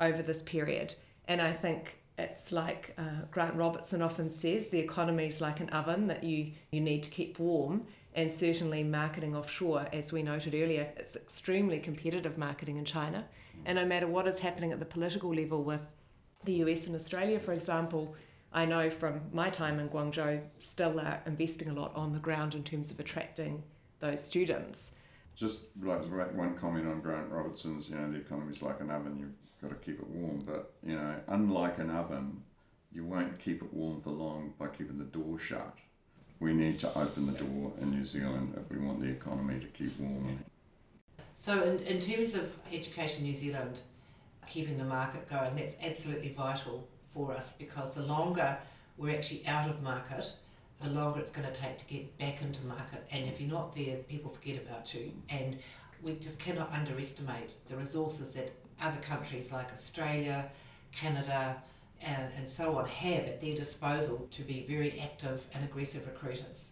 over 0.00 0.22
this 0.22 0.42
period. 0.42 0.96
And 1.28 1.40
I 1.40 1.52
think 1.52 2.00
it's 2.16 2.52
like 2.52 2.94
uh, 2.96 3.26
Grant 3.30 3.56
Robertson 3.56 4.02
often 4.02 4.30
says 4.30 4.68
the 4.68 4.78
economy 4.78 5.26
is 5.26 5.40
like 5.40 5.60
an 5.60 5.68
oven 5.70 6.06
that 6.06 6.22
you, 6.22 6.52
you 6.70 6.80
need 6.80 7.02
to 7.02 7.10
keep 7.10 7.38
warm 7.38 7.86
and 8.14 8.30
certainly 8.30 8.84
marketing 8.84 9.34
offshore, 9.34 9.88
as 9.92 10.12
we 10.12 10.22
noted 10.22 10.54
earlier, 10.54 10.88
it's 10.96 11.16
extremely 11.16 11.80
competitive 11.80 12.38
marketing 12.38 12.76
in 12.76 12.84
China. 12.84 13.24
And 13.64 13.76
no 13.76 13.84
matter 13.84 14.06
what 14.06 14.28
is 14.28 14.38
happening 14.38 14.72
at 14.72 14.78
the 14.78 14.86
political 14.86 15.34
level 15.34 15.64
with 15.64 15.88
the 16.44 16.52
US 16.64 16.86
and 16.86 16.94
Australia, 16.94 17.40
for 17.40 17.52
example, 17.52 18.14
I 18.52 18.66
know 18.66 18.88
from 18.88 19.20
my 19.32 19.50
time 19.50 19.80
in 19.80 19.88
Guangzhou, 19.88 20.42
still 20.58 21.00
are 21.00 21.22
investing 21.26 21.68
a 21.68 21.72
lot 21.72 21.94
on 21.96 22.12
the 22.12 22.20
ground 22.20 22.54
in 22.54 22.62
terms 22.62 22.92
of 22.92 23.00
attracting 23.00 23.64
those 23.98 24.22
students. 24.22 24.92
Just 25.34 25.62
like 25.82 26.04
one 26.36 26.54
comment 26.54 26.86
on 26.86 27.00
Grant 27.00 27.32
Robertson's, 27.32 27.90
you 27.90 27.96
know, 27.96 28.12
the 28.12 28.18
economy 28.18 28.52
is 28.52 28.62
like 28.62 28.80
an 28.80 28.90
oven, 28.90 29.16
you've 29.18 29.43
got 29.68 29.82
to 29.82 29.84
keep 29.84 30.00
it 30.00 30.08
warm. 30.08 30.42
But, 30.46 30.72
you 30.82 30.94
know, 30.94 31.14
unlike 31.28 31.78
an 31.78 31.90
oven, 31.90 32.42
you 32.92 33.04
won't 33.04 33.38
keep 33.38 33.62
it 33.62 33.72
warm 33.72 33.98
for 33.98 34.10
long 34.10 34.54
by 34.58 34.68
keeping 34.68 34.98
the 34.98 35.04
door 35.04 35.38
shut 35.38 35.76
we 36.40 36.52
need 36.52 36.78
to 36.80 36.98
open 36.98 37.26
the 37.26 37.32
door 37.32 37.72
in 37.80 37.90
New 37.90 38.04
Zealand 38.04 38.54
if 38.56 38.70
we 38.70 38.84
want 38.84 39.00
the 39.00 39.08
economy 39.08 39.58
to 39.60 39.66
keep 39.68 39.98
warm. 39.98 40.44
So, 41.36 41.62
in, 41.62 41.78
in 41.80 41.98
terms 41.98 42.34
of 42.34 42.54
Education 42.72 43.24
New 43.24 43.32
Zealand 43.32 43.80
keeping 44.46 44.76
the 44.76 44.84
market 44.84 45.28
going, 45.28 45.56
that's 45.56 45.76
absolutely 45.82 46.30
vital 46.30 46.86
for 47.08 47.32
us 47.32 47.54
because 47.54 47.94
the 47.94 48.02
longer 48.02 48.58
we're 48.98 49.14
actually 49.16 49.46
out 49.46 49.68
of 49.68 49.82
market, 49.82 50.34
the 50.80 50.88
longer 50.88 51.20
it's 51.20 51.30
going 51.30 51.50
to 51.50 51.60
take 51.60 51.78
to 51.78 51.86
get 51.86 52.18
back 52.18 52.42
into 52.42 52.64
market. 52.66 53.06
And 53.10 53.24
if 53.26 53.40
you're 53.40 53.50
not 53.50 53.74
there, 53.74 53.96
people 54.08 54.30
forget 54.30 54.62
about 54.62 54.92
you. 54.94 55.12
And 55.30 55.58
we 56.02 56.14
just 56.14 56.38
cannot 56.38 56.70
underestimate 56.72 57.54
the 57.66 57.76
resources 57.76 58.34
that 58.34 58.52
other 58.80 59.00
countries 59.00 59.52
like 59.52 59.72
Australia, 59.72 60.50
Canada, 60.92 61.56
and, 62.02 62.32
and 62.36 62.46
so 62.46 62.76
on 62.76 62.86
have 62.86 63.24
at 63.24 63.40
their 63.40 63.54
disposal 63.54 64.28
to 64.30 64.42
be 64.42 64.64
very 64.68 65.00
active 65.00 65.44
and 65.54 65.64
aggressive 65.64 66.06
recruiters. 66.06 66.70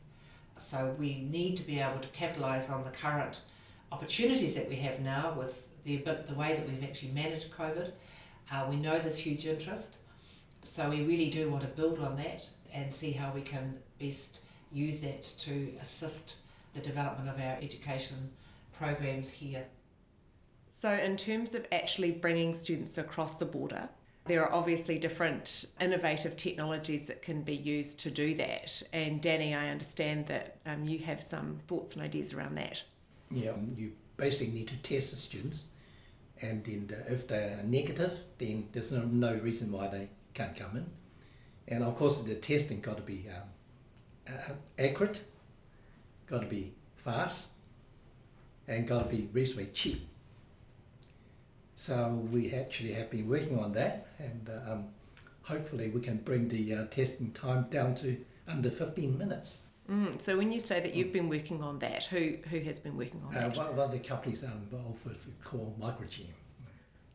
So 0.57 0.95
we 0.99 1.27
need 1.31 1.57
to 1.57 1.63
be 1.63 1.81
able 1.81 2.01
to 2.01 2.09
capitalise 2.09 2.69
on 2.69 2.85
the 2.85 2.91
current 2.91 3.41
opportunities 3.91 4.55
that 4.55 4.69
we 4.69 4.77
have 4.77 5.01
now 5.01 5.35
with 5.37 5.69
the, 5.85 5.97
the 5.97 6.35
way 6.35 6.55
that 6.55 6.69
we've 6.69 6.83
actually 6.85 7.13
managed 7.13 7.51
COVID. 7.53 7.93
Uh, 8.51 8.67
we 8.69 8.77
know 8.77 8.99
there's 8.99 9.19
huge 9.19 9.47
interest, 9.47 9.99
so 10.63 10.89
we 10.89 11.03
really 11.03 11.31
do 11.31 11.51
want 11.51 11.63
to 11.63 11.69
build 11.69 11.99
on 11.99 12.17
that 12.17 12.49
and 12.73 12.93
see 12.93 13.13
how 13.13 13.33
we 13.33 13.43
can 13.43 13.79
best 14.01 14.41
use 14.73 15.01
that 15.01 15.23
to 15.23 15.73
assist 15.81 16.37
the 16.75 16.81
development 16.81 17.29
of 17.29 17.39
our 17.39 17.57
education 17.61 18.31
programs 18.73 19.31
here. 19.31 19.65
So, 20.75 20.91
in 20.91 21.19
terms 21.19 21.55
of 21.55 21.67
actually 21.71 22.13
bringing 22.13 22.55
students 22.55 22.97
across 22.97 23.37
the 23.37 23.45
border, 23.45 23.91
there 24.25 24.43
are 24.43 24.51
obviously 24.51 24.99
different 24.99 25.67
innovative 25.79 26.35
technologies 26.35 27.09
that 27.09 27.21
can 27.21 27.43
be 27.43 27.55
used 27.55 28.01
to 28.01 28.11
do 28.11 28.35
that. 28.37 28.83
And 28.91 29.21
Danny, 29.21 29.55
I 29.55 29.69
understand 29.69 30.29
that 30.29 30.57
um, 30.65 30.87
you 30.87 31.01
have 31.01 31.23
some 31.23 31.59
thoughts 31.69 31.93
and 31.93 32.03
ideas 32.03 32.33
around 32.33 32.55
that. 32.55 32.85
Yeah, 33.31 33.51
um, 33.51 33.75
you 33.77 33.93
basically 34.17 34.55
need 34.55 34.69
to 34.69 34.77
test 34.79 35.11
the 35.11 35.19
students, 35.19 35.65
and 36.41 36.65
then 36.65 36.87
the, 36.87 37.13
if 37.13 37.29
they 37.29 37.37
are 37.37 37.63
negative, 37.65 38.21
then 38.39 38.71
there's 38.73 38.93
no, 38.93 39.03
no 39.03 39.35
reason 39.35 39.71
why 39.71 39.89
they 39.89 40.09
can't 40.33 40.57
come 40.57 40.79
in. 40.79 40.87
And 41.69 41.85
of 41.85 41.97
course, 41.97 42.19
the 42.21 42.35
testing 42.37 42.81
got 42.81 42.97
to 42.97 43.03
be 43.03 43.27
um, 43.29 44.35
uh, 44.35 44.55
accurate, 44.83 45.21
got 46.27 46.41
to 46.41 46.47
be 46.47 46.73
fast, 46.97 47.49
and 48.67 48.89
got 48.89 49.11
to 49.11 49.15
be 49.15 49.29
reasonably 49.35 49.67
cheap. 49.75 50.09
So 51.83 52.25
we 52.31 52.55
actually 52.55 52.93
have 52.93 53.11
been 53.11 53.29
working 53.29 53.59
on 53.59 53.73
that, 53.73 54.07
and 54.21 54.49
uh, 54.49 54.71
um, 54.71 54.85
hopefully 55.43 55.89
we 55.89 56.01
can 56.01 56.19
bring 56.19 56.49
the 56.49 56.75
uh, 56.75 56.85
testing 56.87 57.33
time 57.33 57.67
down 57.71 57.97
to 57.97 58.25
under 58.47 58.71
15 58.71 59.19
minutes. 59.19 59.63
Mm, 59.91 60.23
so 60.23 60.37
when 60.37 60.53
you 60.53 60.61
say 60.61 60.79
that 60.79 60.95
you've 60.95 61.13
been 61.13 61.29
working 61.29 61.61
on 61.61 61.81
that, 61.81 62.05
who 62.05 62.37
who 62.49 62.61
has 62.61 62.79
been 62.79 62.97
working 62.97 63.21
on 63.27 63.35
uh, 63.35 63.49
that? 63.49 63.57
One 63.57 63.77
of 63.81 63.91
the 63.91 63.99
companies 63.99 64.45
involved 64.45 65.05
with 65.05 65.27
called 65.43 65.77
Microgen. 65.81 66.29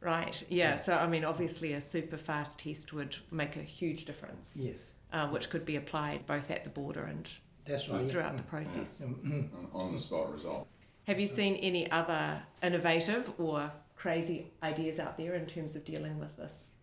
Right. 0.02 0.44
Yeah. 0.50 0.76
So 0.76 0.98
I 0.98 1.08
mean, 1.08 1.24
obviously, 1.24 1.72
a 1.72 1.80
super 1.80 2.18
fast 2.18 2.60
test 2.60 2.92
would 2.92 3.16
make 3.32 3.56
a 3.56 3.64
huge 3.64 4.04
difference. 4.04 4.58
Yes. 4.60 4.80
Uh, 5.14 5.30
which 5.30 5.50
could 5.50 5.64
be 5.64 5.78
applied 5.78 6.26
both 6.26 6.52
at 6.52 6.66
the 6.66 6.70
border 6.70 7.06
and 7.06 7.32
That's 7.66 7.88
right. 7.88 8.12
throughout 8.12 8.34
yeah. 8.34 8.36
the 8.36 8.44
process. 8.44 9.02
Mm, 9.02 9.48
on 9.74 9.94
the 9.94 9.98
spot 9.98 10.34
result. 10.34 10.68
Have 11.06 11.22
you 11.22 11.28
seen 11.28 11.56
any 11.56 11.90
other 11.90 12.44
innovative 12.62 13.32
or 13.38 13.72
crazy 13.98 14.52
ideas 14.64 15.00
out 15.00 15.18
there 15.18 15.34
in 15.34 15.46
terms 15.46 15.76
of 15.76 15.84
dealing 15.84 16.20
with 16.20 16.38
this 16.38 16.74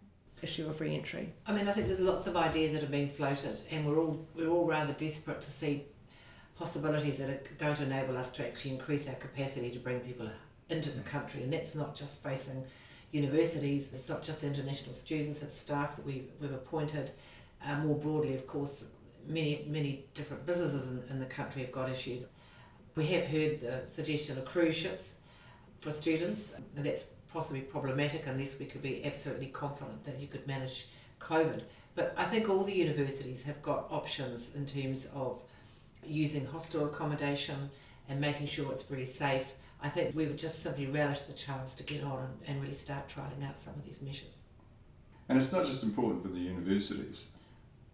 issue 0.43 0.69
of 0.69 0.81
re-entry? 0.81 1.33
I 1.47 1.53
mean, 1.53 1.69
I 1.69 1.73
think 1.73 1.87
there's 1.87 2.01
lots 2.01 2.27
of 2.27 2.37
ideas 2.37 2.73
that 2.73 2.83
have 2.83 2.91
been 2.91 3.09
floated, 3.09 3.63
and 3.71 3.87
we're 3.87 3.99
all 3.99 4.27
we're 4.35 4.49
all 4.49 4.67
rather 4.67 4.93
desperate 4.93 5.41
to 5.41 5.51
see 5.51 5.87
possibilities 6.59 7.19
that 7.19 7.31
are 7.31 7.41
going 7.59 7.75
to 7.77 7.83
enable 7.85 8.17
us 8.17 8.31
to 8.33 8.47
actually 8.47 8.73
increase 8.73 9.09
our 9.09 9.15
capacity 9.15 9.71
to 9.71 9.79
bring 9.79 10.01
people 10.01 10.29
into 10.69 10.91
the 10.91 11.01
country, 11.01 11.43
and 11.43 11.53
that's 11.53 11.75
not 11.75 11.95
just 11.95 12.23
facing 12.23 12.65
universities. 13.13 13.93
It's 13.95 14.09
not 14.09 14.23
just 14.23 14.43
international 14.43 14.95
students. 14.95 15.43
It's 15.43 15.59
staff 15.59 15.97
that 15.97 16.05
we've 16.05 16.31
we've 16.41 16.53
appointed. 16.53 17.13
Uh, 17.67 17.79
more 17.79 17.97
broadly, 17.97 18.35
of 18.35 18.47
course, 18.47 18.85
many 19.27 19.65
many 19.69 20.05
different 20.15 20.45
businesses 20.45 20.87
in, 20.87 21.03
in 21.09 21.21
the 21.21 21.27
country 21.27 21.63
have 21.63 21.73
got 21.73 21.89
issues. 21.89 22.27
We 22.97 23.07
have 23.07 23.25
heard 23.25 23.61
the 23.61 23.83
suggestion 23.87 24.39
of 24.39 24.45
cruise 24.45 24.77
ships 24.77 25.15
for 25.85 25.93
students, 25.93 26.41
that's 26.75 27.05
possibly 27.31 27.61
problematic 27.61 28.27
unless 28.27 28.59
we 28.59 28.65
could 28.65 28.81
be 28.81 29.05
absolutely 29.05 29.49
confident 29.49 30.03
that 30.05 30.19
you 30.19 30.27
could 30.27 30.47
manage 30.47 30.89
COVID. 31.21 31.61
But 31.95 32.15
I 32.17 32.25
think 32.25 32.49
all 32.49 32.65
the 32.65 32.73
universities 32.73 33.43
have 33.43 33.61
got 33.63 33.87
options 33.91 34.55
in 34.55 34.65
terms 34.65 35.07
of 35.15 35.39
using 36.03 36.47
hostel 36.47 36.87
accommodation 36.87 37.71
and 38.09 38.19
making 38.19 38.47
sure 38.47 38.73
it's 38.73 38.83
very 38.83 39.05
safe. 39.05 39.47
I 39.83 39.91
think 39.91 40.17
we 40.17 40.25
would 40.25 40.39
just 40.39 40.63
simply 40.63 40.87
relish 40.87 41.21
the 41.21 41.35
chance 41.35 41.75
to 41.75 41.83
get 41.83 42.03
on 42.03 42.19
and, 42.19 42.35
and 42.47 42.63
really 42.63 42.75
start 42.75 43.09
trialling 43.11 43.47
out 43.47 43.61
some 43.61 43.75
of 43.75 43.85
these 43.85 44.01
measures. 44.01 44.37
And 45.29 45.37
it's 45.37 45.53
not 45.53 45.67
just 45.67 45.83
important 45.83 46.23
for 46.23 46.29
the 46.29 46.41
universities, 46.41 47.27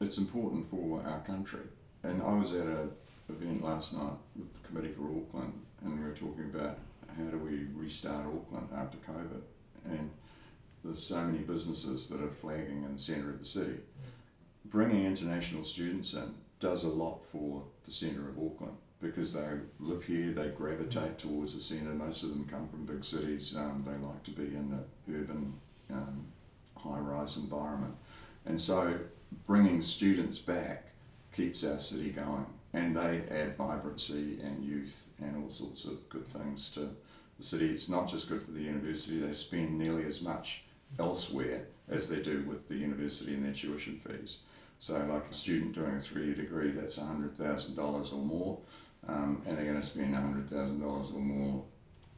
it's 0.00 0.18
important 0.18 0.70
for 0.70 1.03
our 1.05 1.20
country. 1.20 1.66
And 2.05 2.22
I 2.22 2.35
was 2.35 2.55
at 2.55 2.66
an 2.66 2.90
event 3.29 3.64
last 3.64 3.94
night 3.94 4.12
with 4.37 4.53
the 4.53 4.68
Committee 4.68 4.92
for 4.92 5.03
Auckland, 5.03 5.55
and 5.83 5.98
we 5.98 6.05
were 6.05 6.14
talking 6.14 6.44
about 6.55 6.79
how 7.16 7.25
do 7.31 7.38
we 7.38 7.66
restart 7.75 8.27
Auckland 8.27 8.68
after 8.77 8.99
COVID. 8.99 9.42
And 9.85 10.11
there's 10.85 11.03
so 11.03 11.23
many 11.23 11.38
businesses 11.38 12.09
that 12.09 12.20
are 12.23 12.31
flagging 12.31 12.85
in 12.85 12.94
the 12.94 12.99
centre 12.99 13.31
of 13.31 13.38
the 13.38 13.44
city. 13.44 13.79
Bringing 14.66 15.05
international 15.07 15.64
students 15.64 16.14
in 16.14 16.35
does 16.59 16.85
a 16.85 16.88
lot 16.88 17.25
for 17.25 17.62
the 17.85 17.90
centre 17.90 18.29
of 18.29 18.38
Auckland 18.38 18.77
because 19.01 19.33
they 19.33 19.46
live 19.79 20.05
here, 20.05 20.33
they 20.33 20.49
gravitate 20.49 21.18
towards 21.18 21.55
the 21.55 21.61
centre. 21.61 21.90
Most 21.90 22.23
of 22.23 22.29
them 22.31 22.46
come 22.51 22.66
from 22.66 22.85
big 22.85 23.05
cities. 23.05 23.57
Um, 23.57 23.85
they 23.87 24.07
like 24.07 24.23
to 24.25 24.31
be 24.31 24.55
in 24.55 24.70
the 24.70 25.14
urban, 25.14 25.55
um, 25.90 26.27
high-rise 26.77 27.38
environment, 27.38 27.94
and 28.44 28.61
so 28.61 28.99
bringing 29.46 29.81
students 29.81 30.38
back 30.38 30.88
keeps 31.35 31.64
our 31.64 31.79
city 31.79 32.11
going, 32.11 32.46
and 32.73 32.97
they 32.97 33.23
add 33.31 33.57
vibrancy 33.57 34.39
and 34.43 34.65
youth 34.65 35.09
and 35.21 35.43
all 35.43 35.51
sorts 35.51 35.85
of 35.85 36.09
good 36.09 36.27
things 36.29 36.71
to 36.71 36.91
the 37.39 37.45
city. 37.45 37.71
It's 37.71 37.89
not 37.89 38.09
just 38.09 38.29
good 38.29 38.43
for 38.43 38.53
the 38.53 38.63
university; 38.63 39.19
they 39.19 39.33
spend 39.33 39.79
nearly 39.79 40.05
as 40.05 40.23
much 40.23 40.65
elsewhere 40.99 41.67
as 41.89 42.09
they 42.09 42.21
do 42.23 42.45
with 42.49 42.69
the 42.69 42.77
university 42.77 43.35
and 43.35 43.45
their 43.45 43.53
tuition 43.53 43.99
fees. 43.99 44.39
So, 44.79 44.95
like 45.11 45.29
a 45.31 45.35
student 45.35 45.75
doing 45.75 45.97
a 45.97 46.01
three-year 46.01 46.35
degree, 46.35 46.71
that's 46.71 46.97
hundred 46.97 47.37
thousand 47.37 47.77
dollars 47.77 48.13
or 48.13 48.21
more, 48.21 48.59
um, 49.09 49.43
and 49.47 49.57
they're 49.57 49.67
going 49.67 49.81
to 49.81 49.87
spend 49.87 50.15
hundred 50.15 50.49
thousand 50.49 50.81
dollars 50.81 51.13
or 51.13 51.21
more 51.21 51.65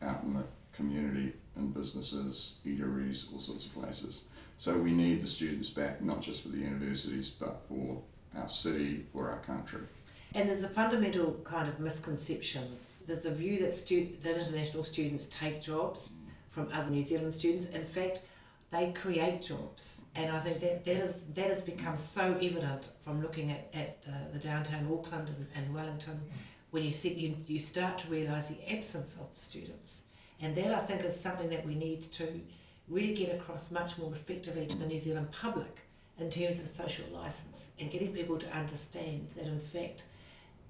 out 0.00 0.22
in 0.22 0.34
the 0.34 0.44
community 0.72 1.32
and 1.56 1.74
businesses, 1.74 2.56
eateries, 2.66 3.32
all 3.32 3.38
sorts 3.38 3.66
of 3.66 3.74
places. 3.74 4.24
So 4.56 4.78
we 4.78 4.92
need 4.92 5.22
the 5.22 5.26
students 5.26 5.70
back, 5.70 6.02
not 6.02 6.20
just 6.20 6.42
for 6.42 6.48
the 6.48 6.58
universities, 6.58 7.30
but 7.30 7.62
for 7.68 8.00
our 8.36 8.48
city, 8.48 9.06
for 9.12 9.30
our 9.30 9.40
country. 9.40 9.82
And 10.34 10.48
there's 10.48 10.62
a 10.62 10.68
fundamental 10.68 11.40
kind 11.44 11.68
of 11.68 11.78
misconception. 11.78 12.76
There's 13.06 13.22
the 13.22 13.30
view 13.30 13.58
that 13.60 13.74
stu- 13.74 14.16
that 14.22 14.38
international 14.38 14.84
students 14.84 15.26
take 15.26 15.60
jobs 15.60 16.12
from 16.50 16.68
other 16.72 16.90
New 16.90 17.02
Zealand 17.02 17.34
students. 17.34 17.66
In 17.66 17.86
fact, 17.86 18.20
they 18.70 18.92
create 18.92 19.42
jobs. 19.42 20.00
And 20.14 20.30
I 20.30 20.38
think 20.38 20.60
that, 20.60 20.84
that, 20.84 20.96
is, 20.96 21.16
that 21.34 21.48
has 21.48 21.62
become 21.62 21.96
so 21.96 22.38
evident 22.40 22.88
from 23.04 23.20
looking 23.20 23.50
at, 23.50 23.68
at 23.74 24.04
uh, 24.08 24.32
the 24.32 24.38
downtown 24.38 24.88
Auckland 24.90 25.28
and, 25.28 25.46
and 25.54 25.74
Wellington 25.74 26.20
when 26.70 26.82
you, 26.82 26.90
see, 26.90 27.12
you, 27.12 27.36
you 27.46 27.58
start 27.58 27.98
to 27.98 28.08
realise 28.08 28.48
the 28.48 28.72
absence 28.72 29.14
of 29.20 29.34
the 29.34 29.40
students. 29.40 30.00
And 30.40 30.56
that 30.56 30.74
I 30.74 30.78
think 30.78 31.04
is 31.04 31.18
something 31.18 31.50
that 31.50 31.66
we 31.66 31.74
need 31.74 32.10
to 32.12 32.40
really 32.88 33.14
get 33.14 33.34
across 33.34 33.70
much 33.70 33.98
more 33.98 34.12
effectively 34.12 34.66
to 34.66 34.76
the 34.76 34.86
New 34.86 34.98
Zealand 34.98 35.30
public 35.30 35.80
in 36.18 36.30
terms 36.30 36.60
of 36.60 36.66
social 36.66 37.06
license 37.12 37.70
and 37.78 37.90
getting 37.90 38.12
people 38.12 38.38
to 38.38 38.56
understand 38.56 39.28
that 39.36 39.46
in 39.46 39.60
fact 39.60 40.04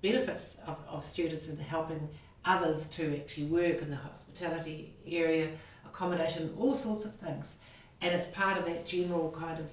benefits 0.03 0.57
of, 0.67 0.79
of 0.89 1.05
students 1.05 1.49
in 1.49 1.57
helping 1.57 2.09
others 2.45 2.89
to 2.89 3.17
actually 3.17 3.47
work 3.47 3.81
in 3.81 3.91
the 3.91 3.97
hospitality 3.97 4.95
area, 5.07 5.49
accommodation, 5.87 6.55
all 6.59 6.75
sorts 6.75 7.05
of 7.05 7.15
things. 7.15 7.55
And 8.01 8.13
it's 8.13 8.27
part 8.29 8.59
of 8.59 8.65
that 8.67 8.85
general 8.85 9.31
kind 9.31 9.59
of 9.61 9.67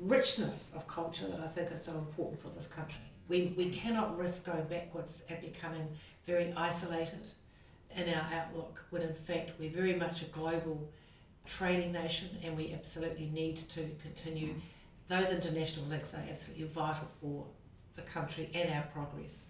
richness 0.00 0.70
of 0.74 0.86
culture 0.88 1.26
that 1.26 1.40
I 1.40 1.46
think 1.46 1.70
is 1.70 1.84
so 1.84 1.92
important 1.92 2.42
for 2.42 2.48
this 2.48 2.66
country. 2.66 3.02
We, 3.28 3.54
we 3.56 3.68
cannot 3.70 4.16
risk 4.18 4.44
going 4.44 4.64
backwards 4.64 5.22
and 5.28 5.40
becoming 5.40 5.88
very 6.26 6.52
isolated 6.56 7.28
in 7.94 8.08
our 8.08 8.26
outlook 8.34 8.84
when 8.90 9.02
in 9.02 9.14
fact 9.14 9.52
we're 9.58 9.70
very 9.70 9.94
much 9.94 10.22
a 10.22 10.26
global 10.26 10.90
trading 11.46 11.92
nation 11.92 12.28
and 12.42 12.56
we 12.56 12.72
absolutely 12.72 13.26
need 13.26 13.56
to 13.56 13.88
continue. 14.02 14.54
Mm. 14.54 14.60
Those 15.08 15.30
international 15.30 15.86
links 15.86 16.12
are 16.14 16.22
absolutely 16.28 16.66
vital 16.66 17.08
for 17.20 17.46
the 17.94 18.02
country 18.02 18.50
and 18.54 18.72
our 18.72 18.82
progress. 18.92 19.44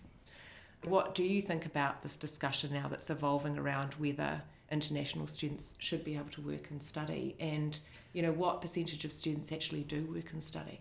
What 0.84 1.14
do 1.14 1.24
you 1.24 1.42
think 1.42 1.66
about 1.66 2.02
this 2.02 2.16
discussion 2.16 2.72
now 2.72 2.88
that's 2.88 3.10
evolving 3.10 3.58
around 3.58 3.94
whether 3.94 4.42
international 4.70 5.26
students 5.26 5.74
should 5.78 6.04
be 6.04 6.14
able 6.14 6.30
to 6.30 6.40
work 6.40 6.70
and 6.70 6.82
study 6.82 7.36
and 7.38 7.78
you 8.12 8.22
know 8.22 8.32
what 8.32 8.60
percentage 8.60 9.04
of 9.04 9.12
students 9.12 9.52
actually 9.52 9.82
do 9.82 10.04
work 10.12 10.32
and 10.32 10.42
study? 10.42 10.80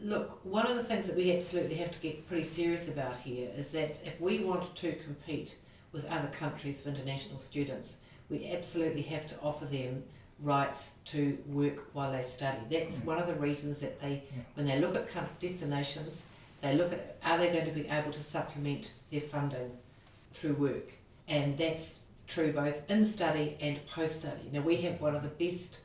Look, 0.00 0.40
one 0.44 0.66
of 0.66 0.76
the 0.76 0.82
things 0.82 1.06
that 1.06 1.16
we 1.16 1.36
absolutely 1.36 1.76
have 1.76 1.92
to 1.92 1.98
get 1.98 2.26
pretty 2.26 2.44
serious 2.44 2.88
about 2.88 3.16
here 3.18 3.50
is 3.56 3.68
that 3.68 4.00
if 4.04 4.20
we 4.20 4.40
want 4.40 4.74
to 4.76 4.92
compete 4.94 5.56
with 5.92 6.04
other 6.06 6.28
countries 6.28 6.80
for 6.80 6.88
international 6.88 7.38
students, 7.38 7.96
we 8.28 8.50
absolutely 8.50 9.02
have 9.02 9.26
to 9.26 9.34
offer 9.42 9.66
them 9.66 10.02
rights 10.40 10.92
to 11.04 11.38
work 11.46 11.88
while 11.92 12.10
they 12.10 12.22
study. 12.22 12.58
That's 12.70 12.96
mm. 12.96 13.04
one 13.04 13.18
of 13.18 13.26
the 13.26 13.34
reasons 13.34 13.78
that 13.80 14.00
they, 14.00 14.24
when 14.54 14.66
they 14.66 14.80
look 14.80 14.96
at 14.96 15.38
destinations, 15.38 16.24
They 16.62 16.74
look 16.74 16.92
at 16.92 17.18
are 17.24 17.38
they 17.38 17.52
going 17.52 17.66
to 17.66 17.72
be 17.72 17.88
able 17.88 18.12
to 18.12 18.22
supplement 18.22 18.92
their 19.10 19.20
funding 19.20 19.72
through 20.32 20.54
work, 20.54 20.92
and 21.28 21.58
that's 21.58 22.00
true 22.26 22.52
both 22.52 22.88
in 22.90 23.04
study 23.04 23.58
and 23.60 23.84
post 23.86 24.20
study. 24.20 24.48
Now 24.52 24.60
we 24.60 24.76
have 24.78 25.00
one 25.00 25.14
of 25.14 25.22
the 25.22 25.28
best 25.28 25.78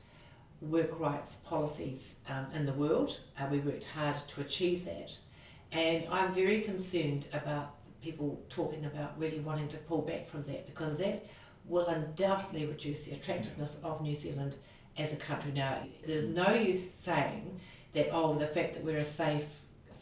work 0.62 1.00
rights 1.00 1.36
policies 1.36 2.16
um, 2.30 2.46
in 2.54 2.66
the 2.66 2.74
world. 2.74 3.20
Uh, 3.40 3.48
we 3.52 3.60
worked 3.60 3.86
hard 3.86 4.16
to 4.30 4.42
achieve 4.42 4.86
that, 4.86 5.18
and 5.72 6.06
I'm 6.12 6.32
very 6.32 6.62
concerned 6.62 7.26
about 7.34 7.74
people 8.02 8.40
talking 8.50 8.86
about 8.86 9.20
really 9.20 9.40
wanting 9.40 9.68
to 9.70 9.78
pull 9.78 10.04
back 10.04 10.30
from 10.30 10.44
that 10.44 10.68
because 10.68 10.98
that 11.00 11.26
will 11.66 11.88
undoubtedly 11.88 12.66
reduce 12.66 13.06
the 13.06 13.16
attractiveness 13.16 13.78
of 13.84 14.02
New 14.02 14.14
Zealand 14.14 14.56
as 14.98 15.12
a 15.12 15.18
country. 15.18 15.52
Now, 15.54 15.80
there's 16.06 16.26
no 16.26 16.54
use 16.54 16.90
saying 16.90 17.60
that, 17.94 18.10
oh, 18.12 18.36
the 18.36 18.48
fact 18.48 18.76
that 18.76 18.84
we're 18.84 18.98
a 18.98 19.04
safe 19.04 19.46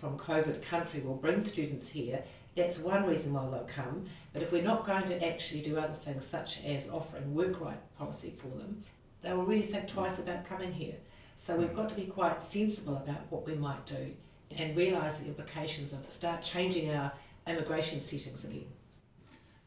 from 0.05 0.19
COVID 0.19 0.61
country 0.61 0.99
will 0.99 1.15
bring 1.15 1.41
students 1.41 1.89
here. 1.89 2.23
That's 2.55 2.77
one 2.77 3.07
reason 3.07 3.33
why 3.33 3.49
they'll 3.49 3.63
come. 3.63 4.05
But 4.33 4.43
if 4.43 4.51
we're 4.51 4.61
not 4.61 4.85
going 4.85 5.05
to 5.05 5.27
actually 5.27 5.61
do 5.61 5.79
other 5.79 5.95
things, 5.95 6.25
such 6.27 6.63
as 6.63 6.87
offering 6.89 7.33
work 7.33 7.59
right 7.59 7.79
policy 7.97 8.33
for 8.37 8.55
them, 8.55 8.83
they 9.23 9.33
will 9.33 9.45
really 9.45 9.63
think 9.63 9.87
twice 9.87 10.19
about 10.19 10.45
coming 10.45 10.71
here. 10.71 10.95
So 11.37 11.55
we've 11.55 11.75
got 11.75 11.89
to 11.89 11.95
be 11.95 12.05
quite 12.05 12.43
sensible 12.43 12.97
about 12.97 13.31
what 13.31 13.47
we 13.47 13.55
might 13.55 13.85
do 13.87 14.13
and 14.55 14.77
realise 14.77 15.17
the 15.17 15.25
implications 15.25 15.91
of 15.91 16.05
start 16.05 16.43
changing 16.43 16.93
our 16.93 17.11
immigration 17.47 17.99
settings 17.99 18.43
again. 18.43 18.67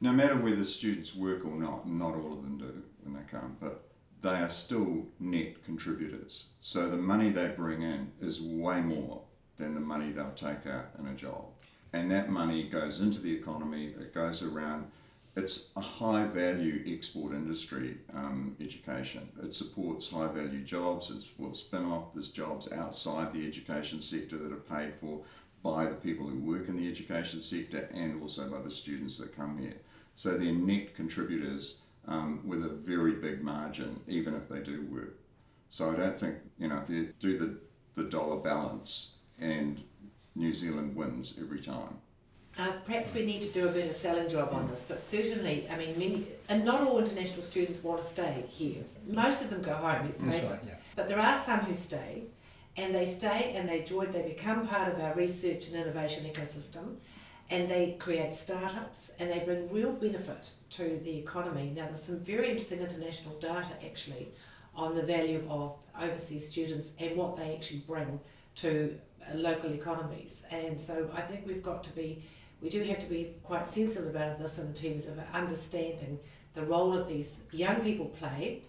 No 0.00 0.12
matter 0.12 0.36
whether 0.36 0.64
students 0.64 1.16
work 1.16 1.44
or 1.44 1.56
not, 1.56 1.88
not 1.88 2.14
all 2.14 2.32
of 2.32 2.42
them 2.42 2.58
do 2.58 2.84
when 3.02 3.14
they 3.14 3.28
come, 3.28 3.56
but 3.60 3.88
they 4.22 4.36
are 4.36 4.48
still 4.48 5.06
net 5.18 5.64
contributors. 5.64 6.46
So 6.60 6.88
the 6.88 6.96
money 6.96 7.30
they 7.30 7.48
bring 7.48 7.82
in 7.82 8.12
is 8.20 8.40
way 8.40 8.80
more 8.80 9.22
than 9.58 9.74
the 9.74 9.80
money 9.80 10.12
they'll 10.12 10.30
take 10.32 10.66
out 10.66 10.86
in 10.98 11.06
a 11.08 11.14
job. 11.14 11.44
And 11.92 12.10
that 12.10 12.30
money 12.30 12.68
goes 12.68 13.00
into 13.00 13.20
the 13.20 13.34
economy, 13.34 13.86
it 13.86 14.14
goes 14.14 14.42
around. 14.42 14.90
It's 15.36 15.68
a 15.76 15.80
high 15.80 16.24
value 16.24 16.82
export 16.86 17.32
industry, 17.32 17.98
um, 18.12 18.56
education. 18.60 19.28
It 19.42 19.54
supports 19.54 20.10
high 20.10 20.26
value 20.26 20.64
jobs, 20.64 21.10
it 21.10 21.22
supports 21.22 21.60
spin 21.60 21.84
off. 21.84 22.12
There's 22.12 22.30
jobs 22.30 22.72
outside 22.72 23.32
the 23.32 23.46
education 23.46 24.00
sector 24.00 24.36
that 24.38 24.52
are 24.52 24.56
paid 24.56 24.94
for 24.94 25.20
by 25.62 25.86
the 25.86 25.94
people 25.94 26.26
who 26.26 26.38
work 26.38 26.68
in 26.68 26.76
the 26.76 26.90
education 26.90 27.40
sector 27.40 27.88
and 27.94 28.20
also 28.20 28.50
by 28.50 28.60
the 28.60 28.70
students 28.70 29.18
that 29.18 29.36
come 29.36 29.58
here. 29.58 29.76
So 30.14 30.36
they're 30.36 30.52
net 30.52 30.94
contributors 30.94 31.78
um, 32.06 32.42
with 32.44 32.64
a 32.64 32.68
very 32.68 33.12
big 33.12 33.42
margin, 33.42 34.00
even 34.08 34.34
if 34.34 34.48
they 34.48 34.60
do 34.60 34.86
work. 34.90 35.18
So 35.68 35.92
I 35.92 35.96
don't 35.96 36.18
think, 36.18 36.36
you 36.58 36.68
know, 36.68 36.78
if 36.78 36.90
you 36.90 37.12
do 37.20 37.38
the, 37.38 37.58
the 38.02 38.08
dollar 38.08 38.36
balance 38.36 39.17
and 39.40 39.82
New 40.34 40.52
Zealand 40.52 40.96
wins 40.96 41.34
every 41.40 41.60
time. 41.60 41.98
Uh, 42.58 42.72
perhaps 42.84 43.14
we 43.14 43.24
need 43.24 43.40
to 43.42 43.48
do 43.48 43.68
a 43.68 43.70
better 43.70 43.92
selling 43.92 44.28
job 44.28 44.52
on 44.52 44.68
this, 44.68 44.84
but 44.88 45.04
certainly, 45.04 45.68
I 45.70 45.76
mean, 45.76 45.96
many, 45.96 46.26
and 46.48 46.64
not 46.64 46.80
all 46.80 46.98
international 46.98 47.42
students 47.42 47.82
want 47.84 48.00
to 48.00 48.06
stay 48.06 48.44
here. 48.48 48.82
Most 49.06 49.42
of 49.42 49.50
them 49.50 49.62
go 49.62 49.74
home, 49.74 50.06
let's 50.06 50.22
face 50.22 50.42
right, 50.42 50.54
it. 50.54 50.64
yeah. 50.66 50.74
But 50.96 51.06
there 51.06 51.20
are 51.20 51.40
some 51.44 51.60
who 51.60 51.72
stay, 51.72 52.24
and 52.76 52.92
they 52.92 53.04
stay 53.04 53.52
and 53.54 53.68
they 53.68 53.82
join, 53.82 54.10
they 54.10 54.22
become 54.22 54.66
part 54.66 54.92
of 54.92 55.00
our 55.00 55.14
research 55.14 55.68
and 55.68 55.76
innovation 55.76 56.24
ecosystem, 56.24 56.96
and 57.50 57.70
they 57.70 57.96
create 57.98 58.32
startups 58.32 59.10
and 59.18 59.30
they 59.30 59.38
bring 59.40 59.72
real 59.72 59.92
benefit 59.92 60.50
to 60.70 61.00
the 61.02 61.16
economy. 61.18 61.72
Now, 61.74 61.86
there's 61.86 62.02
some 62.02 62.20
very 62.20 62.50
interesting 62.50 62.80
international 62.80 63.34
data 63.38 63.70
actually 63.84 64.28
on 64.74 64.94
the 64.94 65.02
value 65.02 65.44
of 65.48 65.76
overseas 66.00 66.48
students 66.48 66.90
and 66.98 67.16
what 67.16 67.36
they 67.36 67.54
actually 67.54 67.80
bring 67.80 68.20
to 68.60 68.98
uh, 69.22 69.36
local 69.36 69.72
economies. 69.72 70.42
And 70.50 70.80
so 70.80 71.10
I 71.14 71.20
think 71.22 71.46
we've 71.46 71.62
got 71.62 71.84
to 71.84 71.90
be, 71.90 72.22
we 72.60 72.68
do 72.68 72.82
have 72.84 72.98
to 73.00 73.06
be 73.06 73.34
quite 73.42 73.68
sensitive 73.68 74.08
about 74.08 74.38
this 74.38 74.58
in 74.58 74.72
terms 74.74 75.06
of 75.06 75.18
understanding 75.32 76.18
the 76.54 76.62
role 76.62 76.96
of 76.96 77.08
these 77.08 77.36
young 77.52 77.80
people 77.80 78.06
play. 78.06 78.62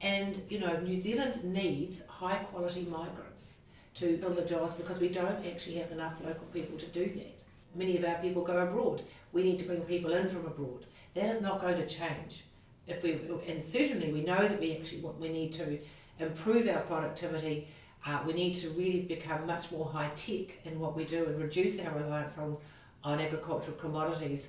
And, 0.00 0.42
you 0.48 0.58
know, 0.58 0.80
New 0.80 0.96
Zealand 0.96 1.44
needs 1.44 2.04
high 2.06 2.36
quality 2.36 2.82
migrants 2.82 3.58
to 3.94 4.16
build 4.16 4.36
the 4.36 4.42
jobs 4.42 4.72
because 4.72 4.98
we 4.98 5.08
don't 5.08 5.46
actually 5.46 5.76
have 5.76 5.92
enough 5.92 6.14
local 6.24 6.46
people 6.46 6.76
to 6.78 6.86
do 6.86 7.04
that. 7.04 7.42
Many 7.74 7.96
of 7.96 8.04
our 8.04 8.16
people 8.16 8.42
go 8.42 8.58
abroad. 8.58 9.02
We 9.32 9.42
need 9.42 9.58
to 9.60 9.64
bring 9.64 9.82
people 9.82 10.12
in 10.12 10.28
from 10.28 10.46
abroad. 10.46 10.86
That 11.14 11.26
is 11.26 11.40
not 11.40 11.60
going 11.60 11.76
to 11.76 11.86
change. 11.86 12.44
If 12.86 13.02
we 13.02 13.12
and 13.46 13.64
certainly 13.64 14.12
we 14.12 14.22
know 14.22 14.46
that 14.48 14.58
we 14.58 14.76
actually 14.76 15.00
we 15.00 15.28
need 15.28 15.52
to 15.54 15.78
improve 16.18 16.68
our 16.68 16.80
productivity. 16.80 17.68
Uh, 18.04 18.20
we 18.26 18.32
need 18.32 18.54
to 18.54 18.68
really 18.70 19.02
become 19.02 19.46
much 19.46 19.70
more 19.70 19.86
high 19.86 20.10
tech 20.14 20.64
in 20.64 20.78
what 20.78 20.96
we 20.96 21.04
do 21.04 21.24
and 21.26 21.40
reduce 21.40 21.78
our 21.80 21.94
reliance 21.94 22.36
on 22.38 22.56
on 23.04 23.20
agricultural 23.20 23.76
commodities. 23.76 24.48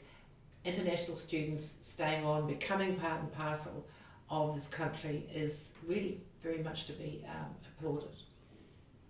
International 0.65 1.17
students 1.17 1.75
staying 1.81 2.23
on, 2.23 2.47
becoming 2.47 2.95
part 2.95 3.19
and 3.19 3.31
parcel 3.31 3.85
of 4.29 4.55
this 4.55 4.67
country 4.67 5.25
is 5.33 5.71
really 5.87 6.21
very 6.41 6.59
much 6.59 6.85
to 6.85 6.93
be 6.93 7.25
um, 7.27 7.47
applauded. 7.67 8.09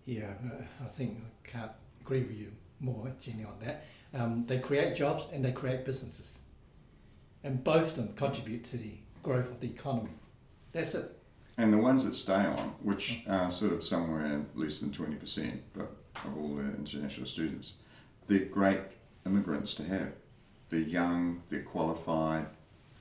Yeah, 0.05 0.33
uh, 0.45 0.63
I 0.83 0.87
think 0.87 1.19
I 1.19 1.47
can't 1.47 1.71
agree 2.01 2.21
with 2.23 2.37
you 2.37 2.51
more, 2.79 3.11
Jenny, 3.19 3.43
on 3.43 3.55
that. 3.63 3.85
Um, 4.13 4.45
they 4.47 4.59
create 4.59 4.95
jobs 4.95 5.25
and 5.31 5.43
they 5.43 5.51
create 5.51 5.85
businesses. 5.85 6.39
And 7.43 7.63
both 7.63 7.89
of 7.89 7.95
them 7.95 8.13
contribute 8.15 8.63
to 8.65 8.77
the 8.77 8.95
growth 9.21 9.51
of 9.51 9.59
the 9.59 9.67
economy. 9.67 10.11
That's 10.71 10.95
it. 10.95 11.17
And 11.57 11.71
the 11.71 11.77
ones 11.77 12.03
that 12.05 12.15
stay 12.15 12.33
on, 12.33 12.75
which 12.81 13.21
are 13.27 13.51
sort 13.51 13.73
of 13.73 13.83
somewhere 13.83 14.43
less 14.55 14.79
than 14.79 14.89
20% 14.89 15.59
but 15.73 15.91
of 16.25 16.37
all 16.37 16.55
the 16.55 16.63
international 16.63 17.27
students, 17.27 17.73
they're 18.27 18.45
great 18.45 18.81
immigrants 19.25 19.75
to 19.75 19.83
have. 19.83 20.13
They're 20.69 20.79
young, 20.79 21.43
they're 21.49 21.61
qualified, 21.61 22.47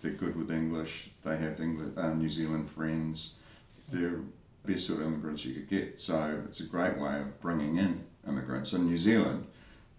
they're 0.02 0.12
good 0.12 0.36
with 0.36 0.50
English, 0.50 1.10
they 1.24 1.36
have 1.36 1.60
England, 1.60 1.96
uh, 1.96 2.12
New 2.12 2.28
Zealand 2.28 2.68
friends. 2.68 3.34
They're 3.88 4.20
best 4.64 4.86
sort 4.86 5.00
of 5.00 5.06
immigrants 5.06 5.44
you 5.44 5.54
could 5.54 5.68
get. 5.68 6.00
So 6.00 6.42
it's 6.46 6.60
a 6.60 6.66
great 6.66 6.98
way 6.98 7.20
of 7.20 7.40
bringing 7.40 7.78
in 7.78 8.04
immigrants. 8.26 8.72
And 8.72 8.86
New 8.86 8.98
Zealand, 8.98 9.46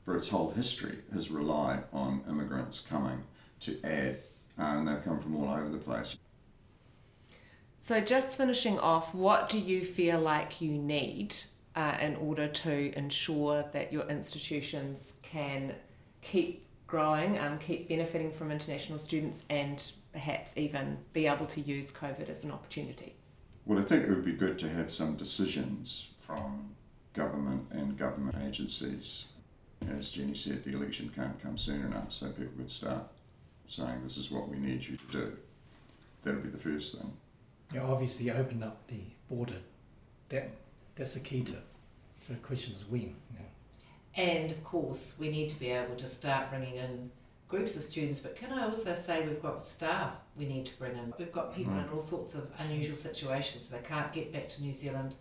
for 0.06 0.16
its 0.16 0.30
whole 0.30 0.52
history, 0.52 1.00
has 1.14 1.32
relied 1.32 1.84
on 1.92 2.24
immigrants 2.30 2.80
coming 2.80 3.24
to 3.62 3.78
add, 3.84 4.20
uh, 4.60 4.64
and 4.64 4.88
they've 4.88 5.04
come 5.04 5.20
from 5.20 5.36
all 5.36 5.52
over 5.52 5.70
the 5.70 5.78
place. 5.78 6.18
So, 7.84 8.00
just 8.00 8.38
finishing 8.38 8.80
off, 8.80 9.14
what 9.14 9.50
do 9.50 9.60
you 9.60 9.84
feel 9.84 10.18
like 10.18 10.62
you 10.62 10.72
need 10.72 11.36
uh, 11.76 11.98
in 12.00 12.16
order 12.16 12.48
to 12.48 12.98
ensure 12.98 13.66
that 13.74 13.92
your 13.92 14.08
institutions 14.08 15.16
can 15.22 15.76
keep 16.22 16.66
growing, 16.88 17.38
um, 17.40 17.60
keep 17.60 17.90
benefiting 17.90 18.32
from 18.32 18.52
international 18.54 19.00
students, 19.00 19.44
and 19.50 19.92
perhaps 20.14 20.56
even 20.56 20.98
be 21.12 21.28
able 21.28 21.46
to 21.48 21.60
use 21.60 21.92
COVID 21.92 22.30
as 22.30 22.46
an 22.46 22.52
opportunity? 22.52 23.16
Well, 23.66 23.80
I 23.80 23.82
think 23.82 24.04
it 24.04 24.10
would 24.10 24.24
be 24.24 24.32
good 24.32 24.58
to 24.60 24.70
have 24.70 24.90
some 24.90 25.18
decisions 25.18 26.12
from 26.20 26.76
government 27.14 27.68
and 27.72 27.98
government 27.98 28.38
agencies. 28.48 29.26
As 29.90 30.10
Jenny 30.10 30.36
said, 30.36 30.64
the 30.64 30.72
election 30.72 31.12
can't 31.14 31.38
come 31.44 31.58
soon 31.58 31.84
enough, 31.84 32.14
so 32.14 32.28
people 32.28 32.54
could 32.56 32.72
start 32.72 33.04
saying, 33.68 34.04
This 34.04 34.16
is 34.16 34.32
what 34.32 34.48
we 34.48 34.56
need 34.56 34.86
you 34.86 34.96
to 34.96 35.12
do. 35.12 35.38
That 36.24 36.36
would 36.36 36.44
be 36.44 36.50
the 36.50 36.58
first 36.58 36.98
thing. 36.98 37.12
You 37.72 37.80
know, 37.80 37.92
obviously, 37.92 38.30
open 38.32 38.64
up 38.64 38.88
the 38.88 39.02
border. 39.30 39.58
That 40.30 40.52
That's 40.96 41.14
the 41.14 41.20
key 41.20 41.44
to 41.44 41.54
it. 41.54 41.66
So 42.28 42.34
the 42.34 42.40
question 42.40 42.74
is 42.74 42.86
when. 42.86 43.02
You 43.02 43.40
know. 43.40 43.46
And 44.16 44.52
of 44.52 44.64
course, 44.64 45.14
we 45.18 45.30
need 45.30 45.50
to 45.50 45.60
be 45.60 45.70
able 45.70 45.96
to 45.96 46.08
start 46.08 46.50
bringing 46.50 46.76
in 46.76 47.12
groups 47.48 47.76
of 47.76 47.84
students. 47.84 48.20
But 48.20 48.36
can 48.36 48.52
I 48.52 48.68
also 48.68 48.94
say 48.94 49.28
we've 49.28 49.42
got 49.42 49.64
staff 49.64 50.14
we 50.36 50.46
need 50.46 50.66
to 50.68 50.78
bring 50.78 50.94
in? 50.94 51.14
We've 51.18 51.32
got 51.32 51.56
people 51.56 51.74
mm. 51.74 51.84
in 51.84 51.90
all 51.90 52.02
sorts 52.02 52.36
of 52.36 52.48
unusual 52.60 52.96
situations. 52.96 53.70
They 53.70 53.80
can't 53.80 54.12
get 54.12 54.34
back 54.34 54.50
to 54.50 54.62
New 54.62 54.74
Zealand. 54.74 55.16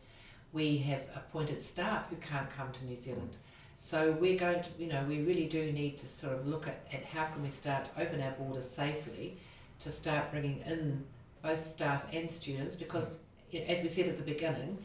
We 0.53 0.79
have 0.79 1.03
appointed 1.15 1.65
staff 1.65 2.09
who 2.11 2.17
can't 2.17 2.51
come 2.51 2.73
to 2.73 2.85
New 2.85 2.97
Zealand. 2.97 3.37
So 3.77 4.13
we're 4.13 4.39
going 4.39 4.63
to, 4.63 4.71
you 4.79 4.87
know, 4.87 5.05
we 5.09 5.23
really 5.23 5.47
do 5.47 5.73
need 5.73 5.99
to 5.99 6.07
sort 6.07 6.35
of 6.35 6.47
look 6.47 6.69
at, 6.69 6.87
at 6.93 7.05
how 7.05 7.25
can 7.27 7.43
we 7.43 7.49
start 7.49 7.85
to 7.87 8.03
open 8.03 8.23
our 8.23 8.31
borders 8.33 8.69
safely 8.69 9.39
to 9.81 9.91
start 9.91 10.31
bringing 10.31 10.61
in 10.67 11.05
both 11.43 11.67
staff 11.67 12.05
and 12.13 12.31
students 12.31 12.77
because, 12.77 13.19
you 13.51 13.61
know, 13.61 13.67
as 13.67 13.83
we 13.83 13.89
said 13.89 14.09
at 14.09 14.17
the 14.17 14.23
beginning, 14.23 14.79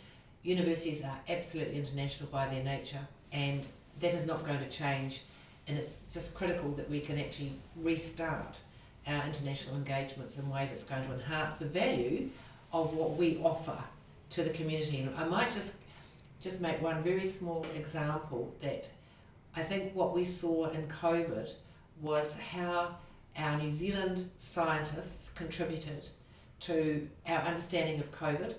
universities 0.44 1.04
are 1.04 1.20
absolutely 1.30 1.76
international 1.76 2.30
by 2.30 2.48
their 2.48 2.64
nature 2.64 3.08
and 3.32 3.68
that 4.00 4.14
is 4.14 4.26
not 4.26 4.46
going 4.46 4.60
to 4.60 4.70
change 4.70 5.22
and 5.68 5.78
it's 5.78 5.98
just 6.14 6.34
critical 6.34 6.72
that 6.72 6.90
we 6.90 7.00
can 7.00 7.20
actually 7.20 7.54
restart 7.76 8.60
our 9.06 9.26
international 9.26 9.76
engagements 9.76 10.38
in 10.38 10.50
ways 10.50 10.70
that's 10.70 10.84
going 10.84 11.04
to 11.06 11.14
enhance 11.14 11.60
the 11.60 11.66
value 11.66 12.30
of 12.74 12.94
what 12.94 13.16
we 13.16 13.38
offer 13.44 13.78
to 14.30 14.44
the 14.44 14.50
community. 14.50 15.00
And 15.00 15.16
I 15.16 15.26
might 15.26 15.52
just 15.52 15.76
just 16.40 16.62
make 16.62 16.80
one 16.82 17.02
very 17.02 17.26
small 17.26 17.66
example 17.76 18.54
that 18.62 18.90
I 19.56 19.64
think 19.64 19.96
what 19.96 20.14
we 20.14 20.24
saw 20.24 20.70
in 20.70 20.88
COVID 20.88 21.52
was 22.00 22.36
how 22.52 22.96
our 23.36 23.58
New 23.58 23.72
Zealand 23.72 24.30
scientists 24.38 25.32
contributed 25.32 26.10
to 26.62 27.08
our 27.28 27.40
understanding 27.42 28.00
of 28.00 28.12
COVID. 28.12 28.56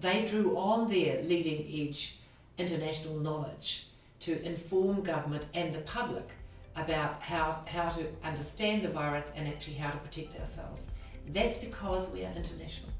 They 0.00 0.24
drew 0.24 0.56
on 0.56 0.88
their 0.88 1.22
leading 1.22 1.88
edge 1.88 2.18
international 2.58 3.18
knowledge 3.18 3.86
to 4.20 4.40
inform 4.44 5.02
government 5.02 5.44
and 5.54 5.74
the 5.74 5.80
public 5.80 6.30
about 6.76 7.20
how, 7.20 7.62
how 7.66 7.88
to 7.90 8.06
understand 8.24 8.82
the 8.82 8.88
virus 8.88 9.30
and 9.36 9.46
actually 9.48 9.74
how 9.74 9.90
to 9.90 9.98
protect 9.98 10.38
ourselves. 10.38 10.86
That's 11.28 11.56
because 11.58 12.10
we 12.10 12.24
are 12.24 12.32
international 12.34 12.90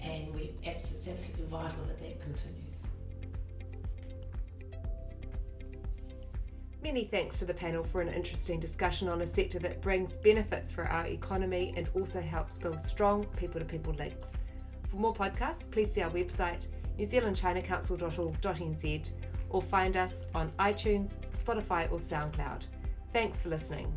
and 0.00 0.32
we, 0.34 0.52
it's 0.62 0.92
absolutely 1.08 1.46
vital 1.46 1.84
that 1.86 1.98
that 1.98 2.20
continues. 2.20 2.82
Many 6.82 7.04
thanks 7.04 7.38
to 7.40 7.44
the 7.44 7.54
panel 7.54 7.82
for 7.82 8.00
an 8.00 8.08
interesting 8.08 8.60
discussion 8.60 9.08
on 9.08 9.22
a 9.22 9.26
sector 9.26 9.58
that 9.58 9.82
brings 9.82 10.16
benefits 10.16 10.72
for 10.72 10.86
our 10.86 11.06
economy 11.06 11.74
and 11.76 11.88
also 11.94 12.20
helps 12.20 12.56
build 12.56 12.84
strong 12.84 13.24
people 13.36 13.58
to 13.58 13.66
people 13.66 13.92
links. 13.94 14.38
For 14.88 14.96
more 14.96 15.14
podcasts, 15.14 15.68
please 15.70 15.92
see 15.92 16.02
our 16.02 16.10
website 16.10 16.66
newzealandchinacouncil.org.nz 16.98 19.10
or 19.50 19.62
find 19.62 19.96
us 19.96 20.26
on 20.34 20.52
iTunes, 20.58 21.20
Spotify, 21.32 21.90
or 21.90 21.98
SoundCloud. 21.98 22.64
Thanks 23.12 23.42
for 23.42 23.48
listening. 23.48 23.92